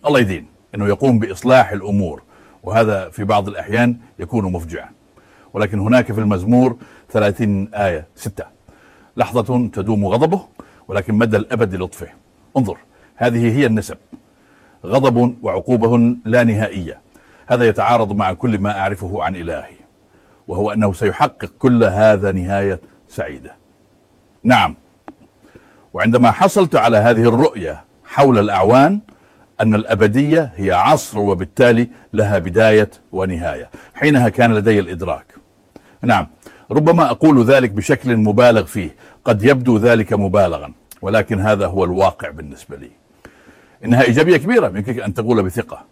[0.07, 0.45] الله يدين.
[0.75, 2.23] أنه يقوم بإصلاح الأمور.
[2.63, 4.89] وهذا في بعض الأحيان يكون مفجعا.
[5.53, 6.77] ولكن هناك في المزمور
[7.09, 8.43] 30 آية ستة.
[9.17, 10.47] لحظة تدوم غضبه
[10.87, 12.07] ولكن مدى الأبد لطفه.
[12.57, 12.77] انظر.
[13.15, 13.97] هذه هي النسب.
[14.85, 17.01] غضب وعقوبة لا نهائية.
[17.47, 19.75] هذا يتعارض مع كل ما أعرفه عن إلهي
[20.47, 23.55] وهو أنه سيحقق كل هذا نهاية سعيدة.
[24.43, 24.75] نعم
[25.93, 28.99] وعندما حصلت على هذه الرؤية حول الأعوان
[29.61, 35.35] أن الأبدية هي عصر وبالتالي لها بداية ونهاية حينها كان لدي الإدراك.
[36.01, 36.27] نعم
[36.71, 38.95] ربما أقول ذلك بشكل مبالغ فيه
[39.25, 40.71] قد يبدو ذلك مبالغا
[41.01, 43.04] ولكن هذا هو الواقع بالنسبة لي.
[43.85, 45.85] إنها إيجابية كبيرة يمكنك أن تقول بثقة.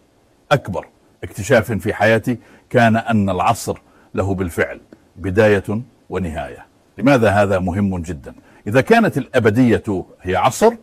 [0.51, 0.87] أكبر
[1.23, 2.37] اكتشاف في حياتي
[2.69, 3.77] كان أن العصر
[4.15, 4.81] له بالفعل
[5.15, 6.65] بداية ونهاية.
[6.97, 8.33] لماذا هذا مهم جدا؟
[8.67, 10.73] إذا كانت الأبدية هي عصر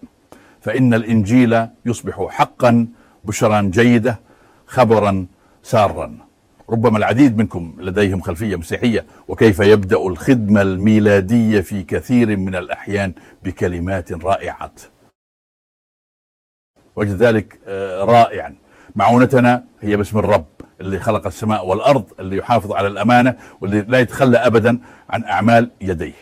[0.61, 2.87] فإن الإنجيل يصبح حقا
[3.25, 4.21] بشرا جيدة
[4.67, 5.27] خبرا
[5.63, 6.17] سارا.
[6.71, 13.13] ربما العديد منكم لديهم خلفية مسيحية وكيف يبدأ الخدمة الميلادية في كثير من الأحيان
[13.45, 14.81] بكلمات رائعات
[16.97, 18.55] وجد ذلك آه، رائعا.
[18.97, 20.47] معونتنا هي باسم الرب
[20.81, 24.79] اللي خلق السماء والأرض اللي يحافظ على الأمانة واللي لا يتخلى ابدا
[25.11, 26.13] عن أعمال يديه.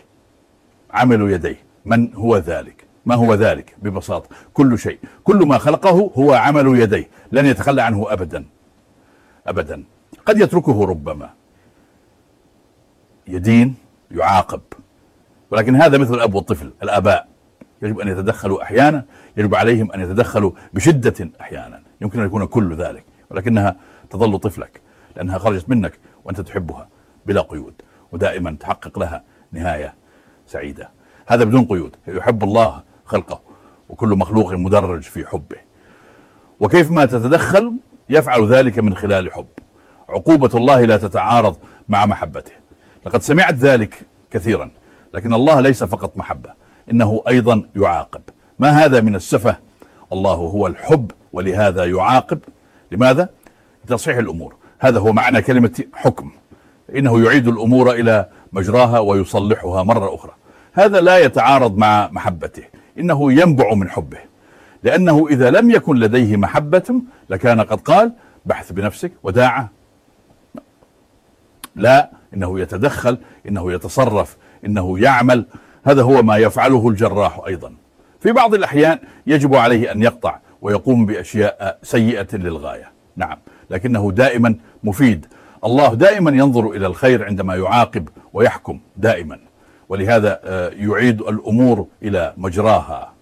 [0.90, 1.56] عمل يديه.
[1.84, 4.98] من هو ذلك؟ ما هو ذلك؟ ببساطة كل شيء.
[5.24, 7.08] كل ما خلقه هو عمل يديه.
[7.32, 8.44] لن يتخلى عنه ابدا.
[9.46, 9.84] ابدا.
[10.26, 11.30] قد يتركه ربما.
[13.28, 13.74] يدين
[14.10, 14.60] يعاقب.
[15.50, 17.28] ولكن هذا مثل الأب والطفل الآباء.
[17.82, 19.04] يجب أن يتدخلوا أحيانا
[19.36, 21.82] يجب عليهم أن يتدخلوا بشدة أحيانا.
[22.00, 23.76] يمكن أن يكون كل ذلك ولكنها
[24.10, 24.80] تظل طفلك
[25.16, 26.88] لأنها خرجت منك وأنت تحبها
[27.26, 27.74] بلا قيود
[28.12, 29.94] ودائما تحقق لها نهاية
[30.46, 30.90] سعيدة.
[31.26, 33.40] هذا بدون قيود يحب الله خلقه
[33.88, 35.56] وكل مخلوق مدرج في حبه.
[36.60, 37.72] وكيف ما تتدخل؟
[38.10, 39.46] يفعل ذلك من خلال حب.
[40.08, 41.56] عقوبة الله لا تتعارض
[41.88, 42.52] مع محبته.
[43.06, 44.70] لقد سمعت ذلك كثيرا
[45.14, 46.67] لكن الله ليس فقط محبة.
[46.90, 48.20] إنه أيضا يعاقب.
[48.58, 49.56] ما هذا من السفة؟
[50.12, 52.38] الله هو الحب ولهذا يعاقب.
[52.92, 53.28] لماذا؟
[53.84, 54.54] لتصحيح الأمور.
[54.78, 56.30] هذا هو معنى كلمة حكم.
[56.96, 60.32] إنه يعيد الأمور إلى مجراها ويصلحها مرة أخرى.
[60.72, 62.62] هذا لا يتعارض مع محبته.
[62.98, 64.18] إنه ينبع من حبه.
[64.82, 68.12] لأنه إذا لم يكن لديه محبة لكان قد قال
[68.46, 69.70] بحث بنفسك وداعة.
[71.76, 75.46] لا إنه يتدخل إنه يتصرف إنه يعمل.
[75.88, 77.72] هذا هو ما يفعله الجراح أيضا.
[78.20, 82.92] في بعض الأحيان يجب عليه أن يقطع ويقوم بأشياء سيئة للغاية.
[83.16, 83.38] نعم
[83.70, 85.26] لكنه دائما مفيد.
[85.64, 89.38] الله دائما ينظر إلى الخير عندما يعاقب ويحكم دائما.
[89.88, 93.12] ولهذا آه، يعيد الأمور إلى مجراها.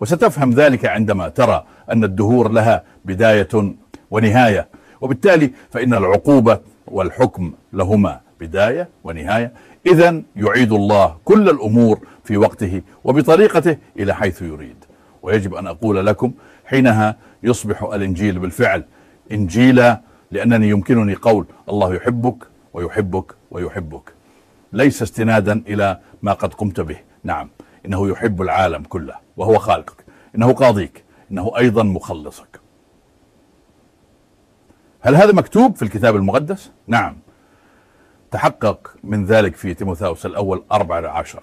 [0.00, 3.74] وستفهم ذلك عندما ترى أن الدهور لها بداية
[4.10, 4.68] ونهاية.
[5.00, 8.20] وبالتالي فإن العقوبة والحكم لهما.
[8.42, 9.52] بداية ونهاية.
[9.86, 14.84] إذا يعيد الله كل الأمور في وقته وبطريقته إلى حيث يريد.
[15.22, 16.32] ويجب أن أقول لكم
[16.64, 18.84] حينها يصبح الإنجيل بالفعل
[19.32, 20.00] إنجيلا
[20.30, 22.36] لأنني يمكنني قول الله يحبك
[22.72, 24.12] ويحبك ويحبك.
[24.72, 26.98] ليس استنادا إلى ما قد قمت به.
[27.24, 27.50] نعم
[27.86, 30.04] إنه يحب العالم كله وهو خالقك.
[30.36, 32.60] إنه قاضيك إنه أيضا مخلصك.
[35.00, 37.16] هل هذا مكتوب في الكتاب المقدس؟ نعم.
[38.32, 41.42] تحقق من ذلك في تيموثاوس الأول أربعة عشر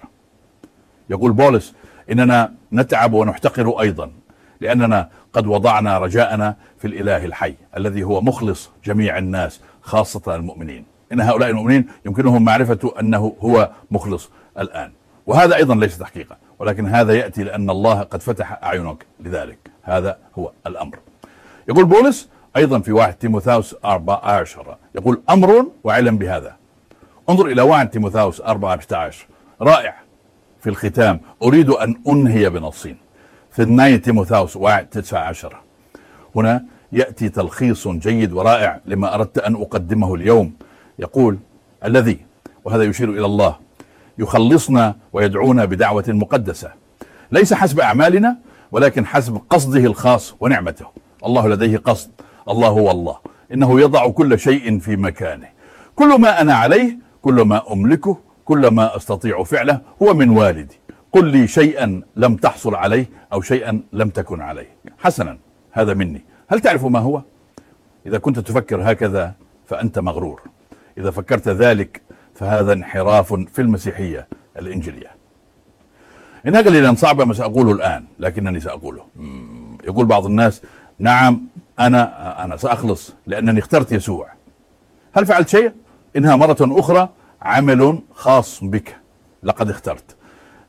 [1.09, 1.75] يقول بولس
[2.11, 4.11] إننا نتعب ونحتقر أيضا
[4.61, 10.85] لأننا قد وضعنا رجاءنا في الإله الحي الذي هو مخلص جميع الناس خاصة المؤمنين.
[11.11, 14.91] إن هؤلاء المؤمنين يمكنهم معرفة أنه هو مخلص الآن.
[15.25, 19.57] وهذا أيضا ليس تحقيقا ولكن هذا يأتي لأن الله قد فتح أعينك لذلك.
[19.83, 20.99] هذا هو الأمر.
[21.69, 26.58] يقول بولس أيضا في واحد تيموثاوس أربعة عشر يقول أمر وعلم بهذا.
[27.29, 29.25] انظر إلى واحد تيموثاوس أربعة عشر
[29.61, 29.95] رائع
[30.61, 31.19] في الختام.
[31.43, 32.97] أريد أن أنهي بنصين.
[33.51, 35.55] في اثنين تيموثاوس واحد تسعة عشر.
[36.35, 40.53] هنا يأتي تلخيص جيد ورائع لما أردت أن أقدمه اليوم.
[40.99, 41.37] يقول
[41.85, 42.19] الذي
[42.65, 43.55] وهذا يشير إلى الله
[44.17, 46.71] يخلصنا ويدعونا بدعوة مقدسة.
[47.31, 48.37] ليس حسب أعمالنا
[48.71, 50.85] ولكن حسب قصده الخاص ونعمته.
[51.25, 52.09] الله لديه قصد.
[52.49, 53.17] الله هو الله.
[53.53, 55.47] إنه يضع كل شيء في مكانه.
[55.95, 60.79] كل ما أنا عليه كل ما أملكه كل ما أستطيع فعله هو من والدي.
[61.11, 64.69] قل لي شيئا لم تحصل عليه أو شيئا لم تكن عليه.
[64.99, 65.37] حسنا
[65.71, 66.25] هذا مني.
[66.47, 67.21] هل تعرف ما هو؟
[68.05, 69.33] إذا كنت تفكر هكذا
[69.65, 70.41] فأنت مغرور.
[70.97, 72.01] إذا فكرت ذلك
[72.35, 74.27] فهذا انحراف في المسيحية
[74.59, 75.11] الإنجيلية.
[76.47, 79.05] إنها قليلا صعبة ما سأقوله الآن لكنني سأقوله.
[79.83, 80.61] يقول بعض الناس
[80.99, 81.41] نعم
[81.79, 84.29] أنا أنا سأخلص لأنني اخترت يسوع.
[85.13, 85.71] هل فعلت شيء؟
[86.15, 87.09] إنها مرة أخرى
[87.41, 88.97] عمل خاص بك.
[89.43, 90.15] لقد اخترت.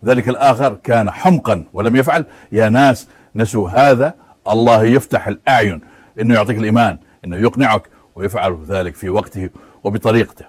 [0.04, 2.24] ذلك الآخر كان حمقا ولم يفعل.
[2.52, 4.14] يا ناس نسوا هذا.
[4.48, 5.80] الله يفتح الأعين.
[6.20, 6.98] إنه يعطيك الإيمان.
[7.24, 9.50] إنه يقنعك ويفعل ذلك في وقته
[9.84, 10.44] وبطريقته.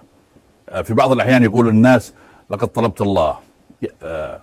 [0.68, 2.14] آه، في بعض الأحيان يقول الناس
[2.50, 3.38] لقد طلبت الله.
[4.02, 4.40] آه،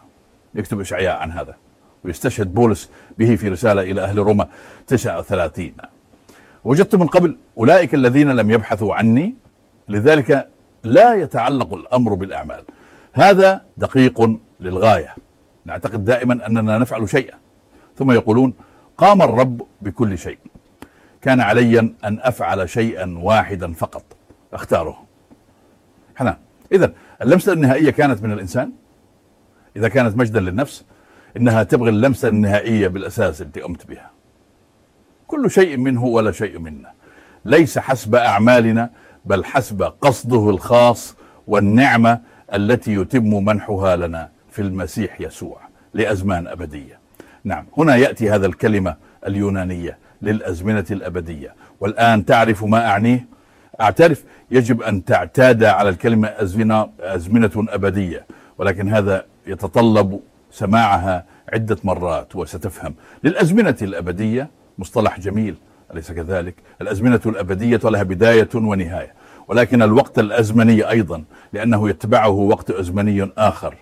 [0.55, 1.55] يكتب إشعياء عن هذا.
[2.03, 4.47] ويستشهد بولس به في رسالة إلى أهل روما
[4.87, 5.73] 39
[6.63, 9.35] وجدت من قبل أولئك الذين لم يبحثوا عني
[9.89, 10.49] لذلك
[10.83, 12.63] لا يتعلق الأمر بالأعمال.
[13.13, 15.15] هذا دقيق للغاية.
[15.65, 17.37] نعتقد دائما أننا نفعل شيئا.
[17.97, 18.53] ثم يقولون
[18.97, 20.37] قام الرب بكل شيء.
[21.21, 24.03] كان علي أن أفعل شيئا واحدا فقط.
[24.53, 25.03] أختاره.
[26.15, 26.35] حنان
[26.71, 28.71] إذا اللمسة النهائية كانت من الإنسان؟
[29.75, 30.85] إذا كانت مجدا للنفس
[31.37, 34.11] إنها تبغي اللمسة النهائية بالأساس التي قمت بها.
[35.27, 36.91] كل شيء منه ولا شيء منا.
[37.45, 38.89] ليس حسب أعمالنا
[39.25, 41.15] بل حسب قصده الخاص
[41.47, 42.19] والنعمة
[42.53, 45.61] التي يتم منحها لنا في المسيح يسوع
[45.93, 46.99] لأزمان أبدية.
[47.43, 48.95] نعم هنا يأتي هذا الكلمة
[49.27, 51.55] اليونانية للأزمنة الأبدية.
[51.79, 53.25] والآن تعرف ما أعنيه؟
[53.81, 58.25] أعترف يجب أن تعتاد على الكلمة أزمنة أزمنة أبدية
[58.57, 60.19] ولكن هذا يتطلب
[60.51, 62.95] سماعها عدة مرات وستفهم.
[63.23, 65.55] للأزمنة الأبدية مصطلح جميل.
[65.93, 69.13] أليس كذلك؟ الأزمنة الأبدية لها بداية ونهاية
[69.47, 71.23] ولكن الوقت الأزمني أيضا
[71.53, 73.75] لأنه يتبعه وقت أزمني آخر.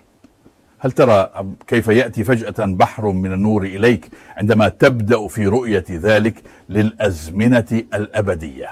[0.80, 1.30] هل ترى
[1.68, 8.70] كيف يأتي فجأة بحر من النور إليك عندما تبدأ في رؤية ذلك للأزمنة الأبدية؟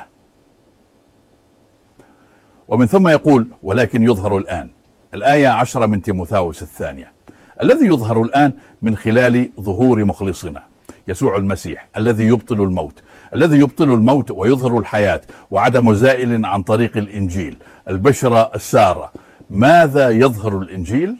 [2.67, 4.69] ومن ثم يقول ولكن يظهر الآن.
[5.13, 7.11] الآية عشرة من تيموثاوس الثانية.
[7.61, 10.63] الذي يظهر الآن من خلال ظهور مخلصنا
[11.07, 13.03] يسوع المسيح الذي يبطل الموت
[13.33, 15.21] الذي يبطل الموت ويظهر الحياة
[15.51, 17.57] وعدم زائل عن طريق الإنجيل.
[17.89, 19.11] البشرة السارة.
[19.49, 21.15] ماذا يظهر الإنجيل؟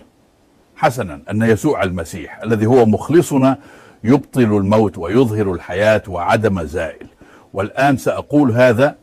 [0.76, 3.58] حسنا أن يسوع المسيح الذي هو مخلصنا
[4.04, 7.08] يبطل الموت ويظهر الحياة وعدم زائل.
[7.54, 8.96] والآن سأقول هذا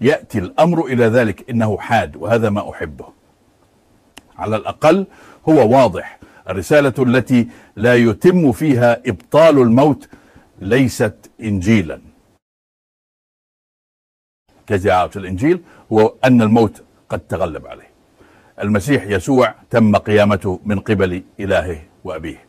[0.00, 3.04] يأتي الأمر إلى ذلك إنه حاد وهذا ما أحبه.
[4.38, 5.06] على الأقل
[5.48, 6.18] هو واضح
[6.48, 10.08] الرسالة التي لا يتم فيها إبطال الموت
[10.60, 12.00] ليست انجيلا.
[14.66, 15.60] كجاء في الإنجيل
[15.92, 17.90] هو أن الموت قد تغلب عليه.
[18.62, 22.44] المسيح يسوع تم قيامته من قبل إلهه وأبيه.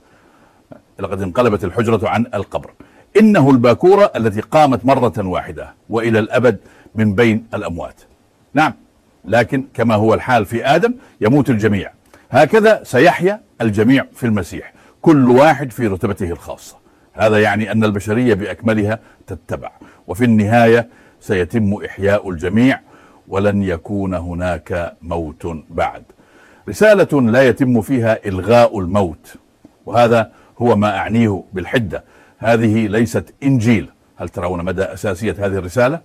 [0.99, 2.71] لقد انقلبت الحجرة عن القبر.
[3.19, 6.57] إنه الباكورة التي قامت مرة واحدة وإلى الأبد
[6.95, 8.01] من بين الأموات.
[8.53, 8.73] نعم
[9.25, 11.91] لكن كما هو الحال في آدم يموت الجميع.
[12.31, 16.75] هكذا سيحيا الجميع في المسيح كل واحد في رتبته الخاصة.
[17.13, 19.71] هذا يعني أن البشرية بأكملها تتبع.
[20.07, 20.89] وفي النهاية
[21.25, 22.79] سيتم إحياء الجميع
[23.27, 26.03] ولن يكون هناك موت بعد.
[26.69, 29.35] رسالة لا يتم فيها إلغاء الموت
[29.85, 32.03] وهذا هو ما أعنيه بالحدة.
[32.37, 33.89] هذه ليست إنجيل.
[34.15, 36.01] هل ترون مدى أساسية هذه الرسالة؟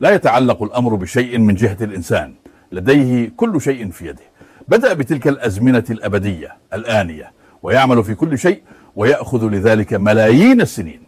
[0.00, 2.34] لا يتعلق الأمر بشيء من جهة الإنسان.
[2.72, 4.24] لديه كل شيء في يده.
[4.68, 8.62] بدأ بتلك الأزمنة الأبدية الآنية ويعمل في كل شيء
[8.96, 11.02] ويأخذ لذلك ملايين السنين.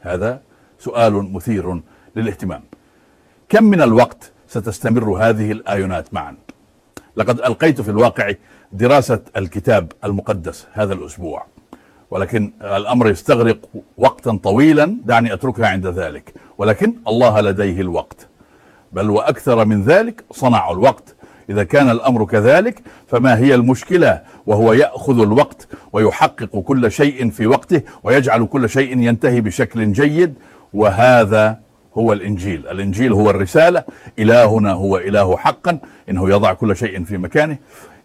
[0.00, 0.40] هذا
[0.78, 1.80] سؤال مثير
[2.16, 2.62] للاهتمام.
[3.48, 6.36] كم من الوقت ستستمر هذه الآيونات معا؟
[7.16, 8.32] لقد ألقيت في الواقع
[8.72, 11.46] دراسة الكتاب المقدس هذا الأسبوع
[12.10, 13.58] ولكن الأمر يستغرق
[13.96, 18.26] وقتا طويلا دعني أتركها عند ذلك ولكن الله لديه الوقت.
[18.92, 21.14] بل وأكثر من ذلك صنع الوقت.
[21.50, 27.82] إذا كان الأمر كذلك فما هي المشكلة؟ وهو يأخذ الوقت ويحقق كل شيء في وقته
[28.02, 30.34] ويجعل كل شيء ينتهي بشكل جيد
[30.74, 33.84] وهذا هو الإنجيل، الإنجيل هو الرسالة،
[34.18, 35.78] إلهنا هو إله حقا،
[36.08, 37.58] إنه يضع كل شيء في مكانه،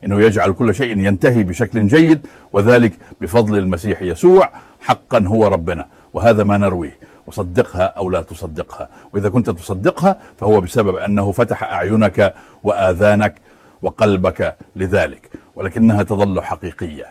[0.06, 2.28] إنه يجعل كل شيء ينتهي بشكل جيد.
[2.54, 4.50] وذلك بفضل المسيح يسوع،
[4.82, 10.96] حقا هو ربنا، وهذا ما نرويه، وصدقها أو لا تصدقها، وإذا كنت تصدقها فهو بسبب
[10.96, 13.36] أنه فتح أعينك وآذانك
[13.82, 17.06] وقلبك لذلك، ولكنها تظل حقيقية.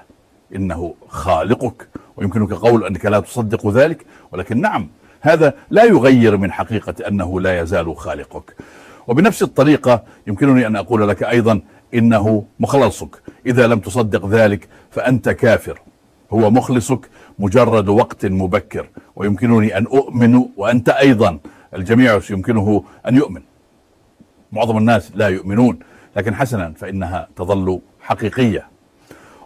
[0.57, 1.89] إنه خالقك.
[2.17, 4.07] ويمكنك قول أنك لا تصدق ذلك.
[4.33, 4.89] ولكن نعم
[5.23, 8.57] هذا لا يغير من حقيقة أنه لا يزال خالقك.
[9.07, 11.61] وبنفس الطريقة يمكنني أن أقول لك أيضا
[11.95, 13.23] إنه مخلصك.
[13.47, 15.81] إذا لم تصدق ذلك فأنت كافر.
[16.33, 17.09] هو مخلصك
[17.39, 18.89] مجرد وقت مبكر.
[19.17, 21.39] ويمكنني أن أؤمن وأنت أيضا.
[21.75, 23.43] الجميع يمكنه أن يؤمن.
[24.53, 25.79] معظم الناس لا يؤمنون.
[26.17, 28.67] لكن حسنا فإنها تظل حقيقية.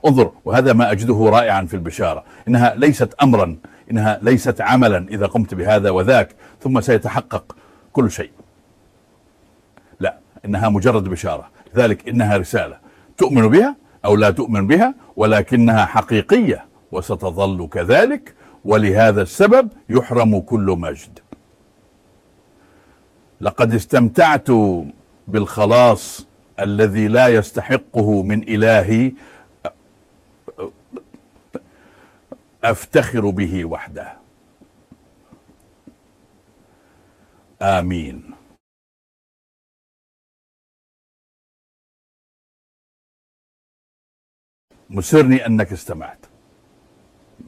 [0.06, 2.24] انظر وهذا ما أجده رائعا في البشارة.
[2.48, 3.56] إنها ليست أمرا.
[3.90, 6.28] إنها ليست عملا إذا قمت بهذا وذاك
[6.62, 7.56] ثم سيتحقق
[7.92, 8.30] كل شيء.
[10.00, 11.50] لا إنها مجرد بشارة.
[11.74, 12.78] لذلك إنها رسالة.
[13.16, 18.34] تؤمن بها أو لا تؤمن بها ولكنها حقيقية وستظل كذلك
[18.64, 21.18] ولهذا السبب يحرم كل مجد.
[23.40, 24.48] لقد استمتعت
[25.28, 26.26] بالخلاص
[26.60, 29.12] الذي لا يستحقه من إلهي
[32.70, 34.16] أفتخر به وحده.
[37.62, 38.34] آمين.
[44.90, 46.26] مسرني أنك استمعت.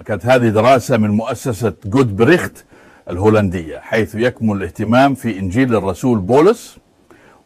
[0.07, 2.65] كانت هذه دراسة من مؤسسة جود بريخت
[3.11, 6.79] الهولندية حيث يكمن الاهتمام في إنجيل الرسول بولس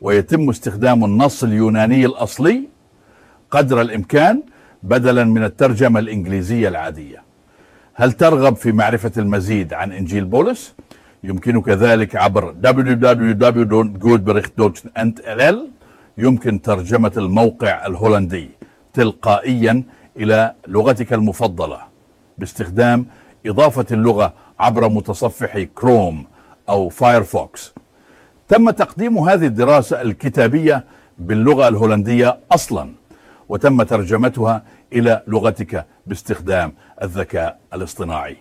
[0.01, 2.69] ويتم استخدام النص اليوناني الأصلي
[3.51, 4.43] قدر الإمكان
[4.83, 7.22] بدلا من الترجمة الإنجليزية العادية.
[7.95, 10.75] هل ترغب في معرفة المزيد عن إنجيل بولس؟
[11.25, 15.57] يمكنك ذلك عبر www.goodbericht.nl
[16.19, 18.51] يمكن ترجمة الموقع الهولندي
[18.95, 19.83] تلقائيا
[20.17, 21.79] إلى لغتك المفضلة
[22.39, 23.07] باستخدام
[23.47, 26.25] إضافة اللغة عبر متصفح كروم
[26.69, 27.75] أو فايرفوكس
[28.49, 30.85] تم تقديم هذه الدراسة الكتابية
[31.19, 32.91] باللغة الهولندية أصلا
[33.49, 34.63] وتم ترجمتها
[34.93, 38.37] إلى لغتك باستخدام الذكاء الاصطناعي.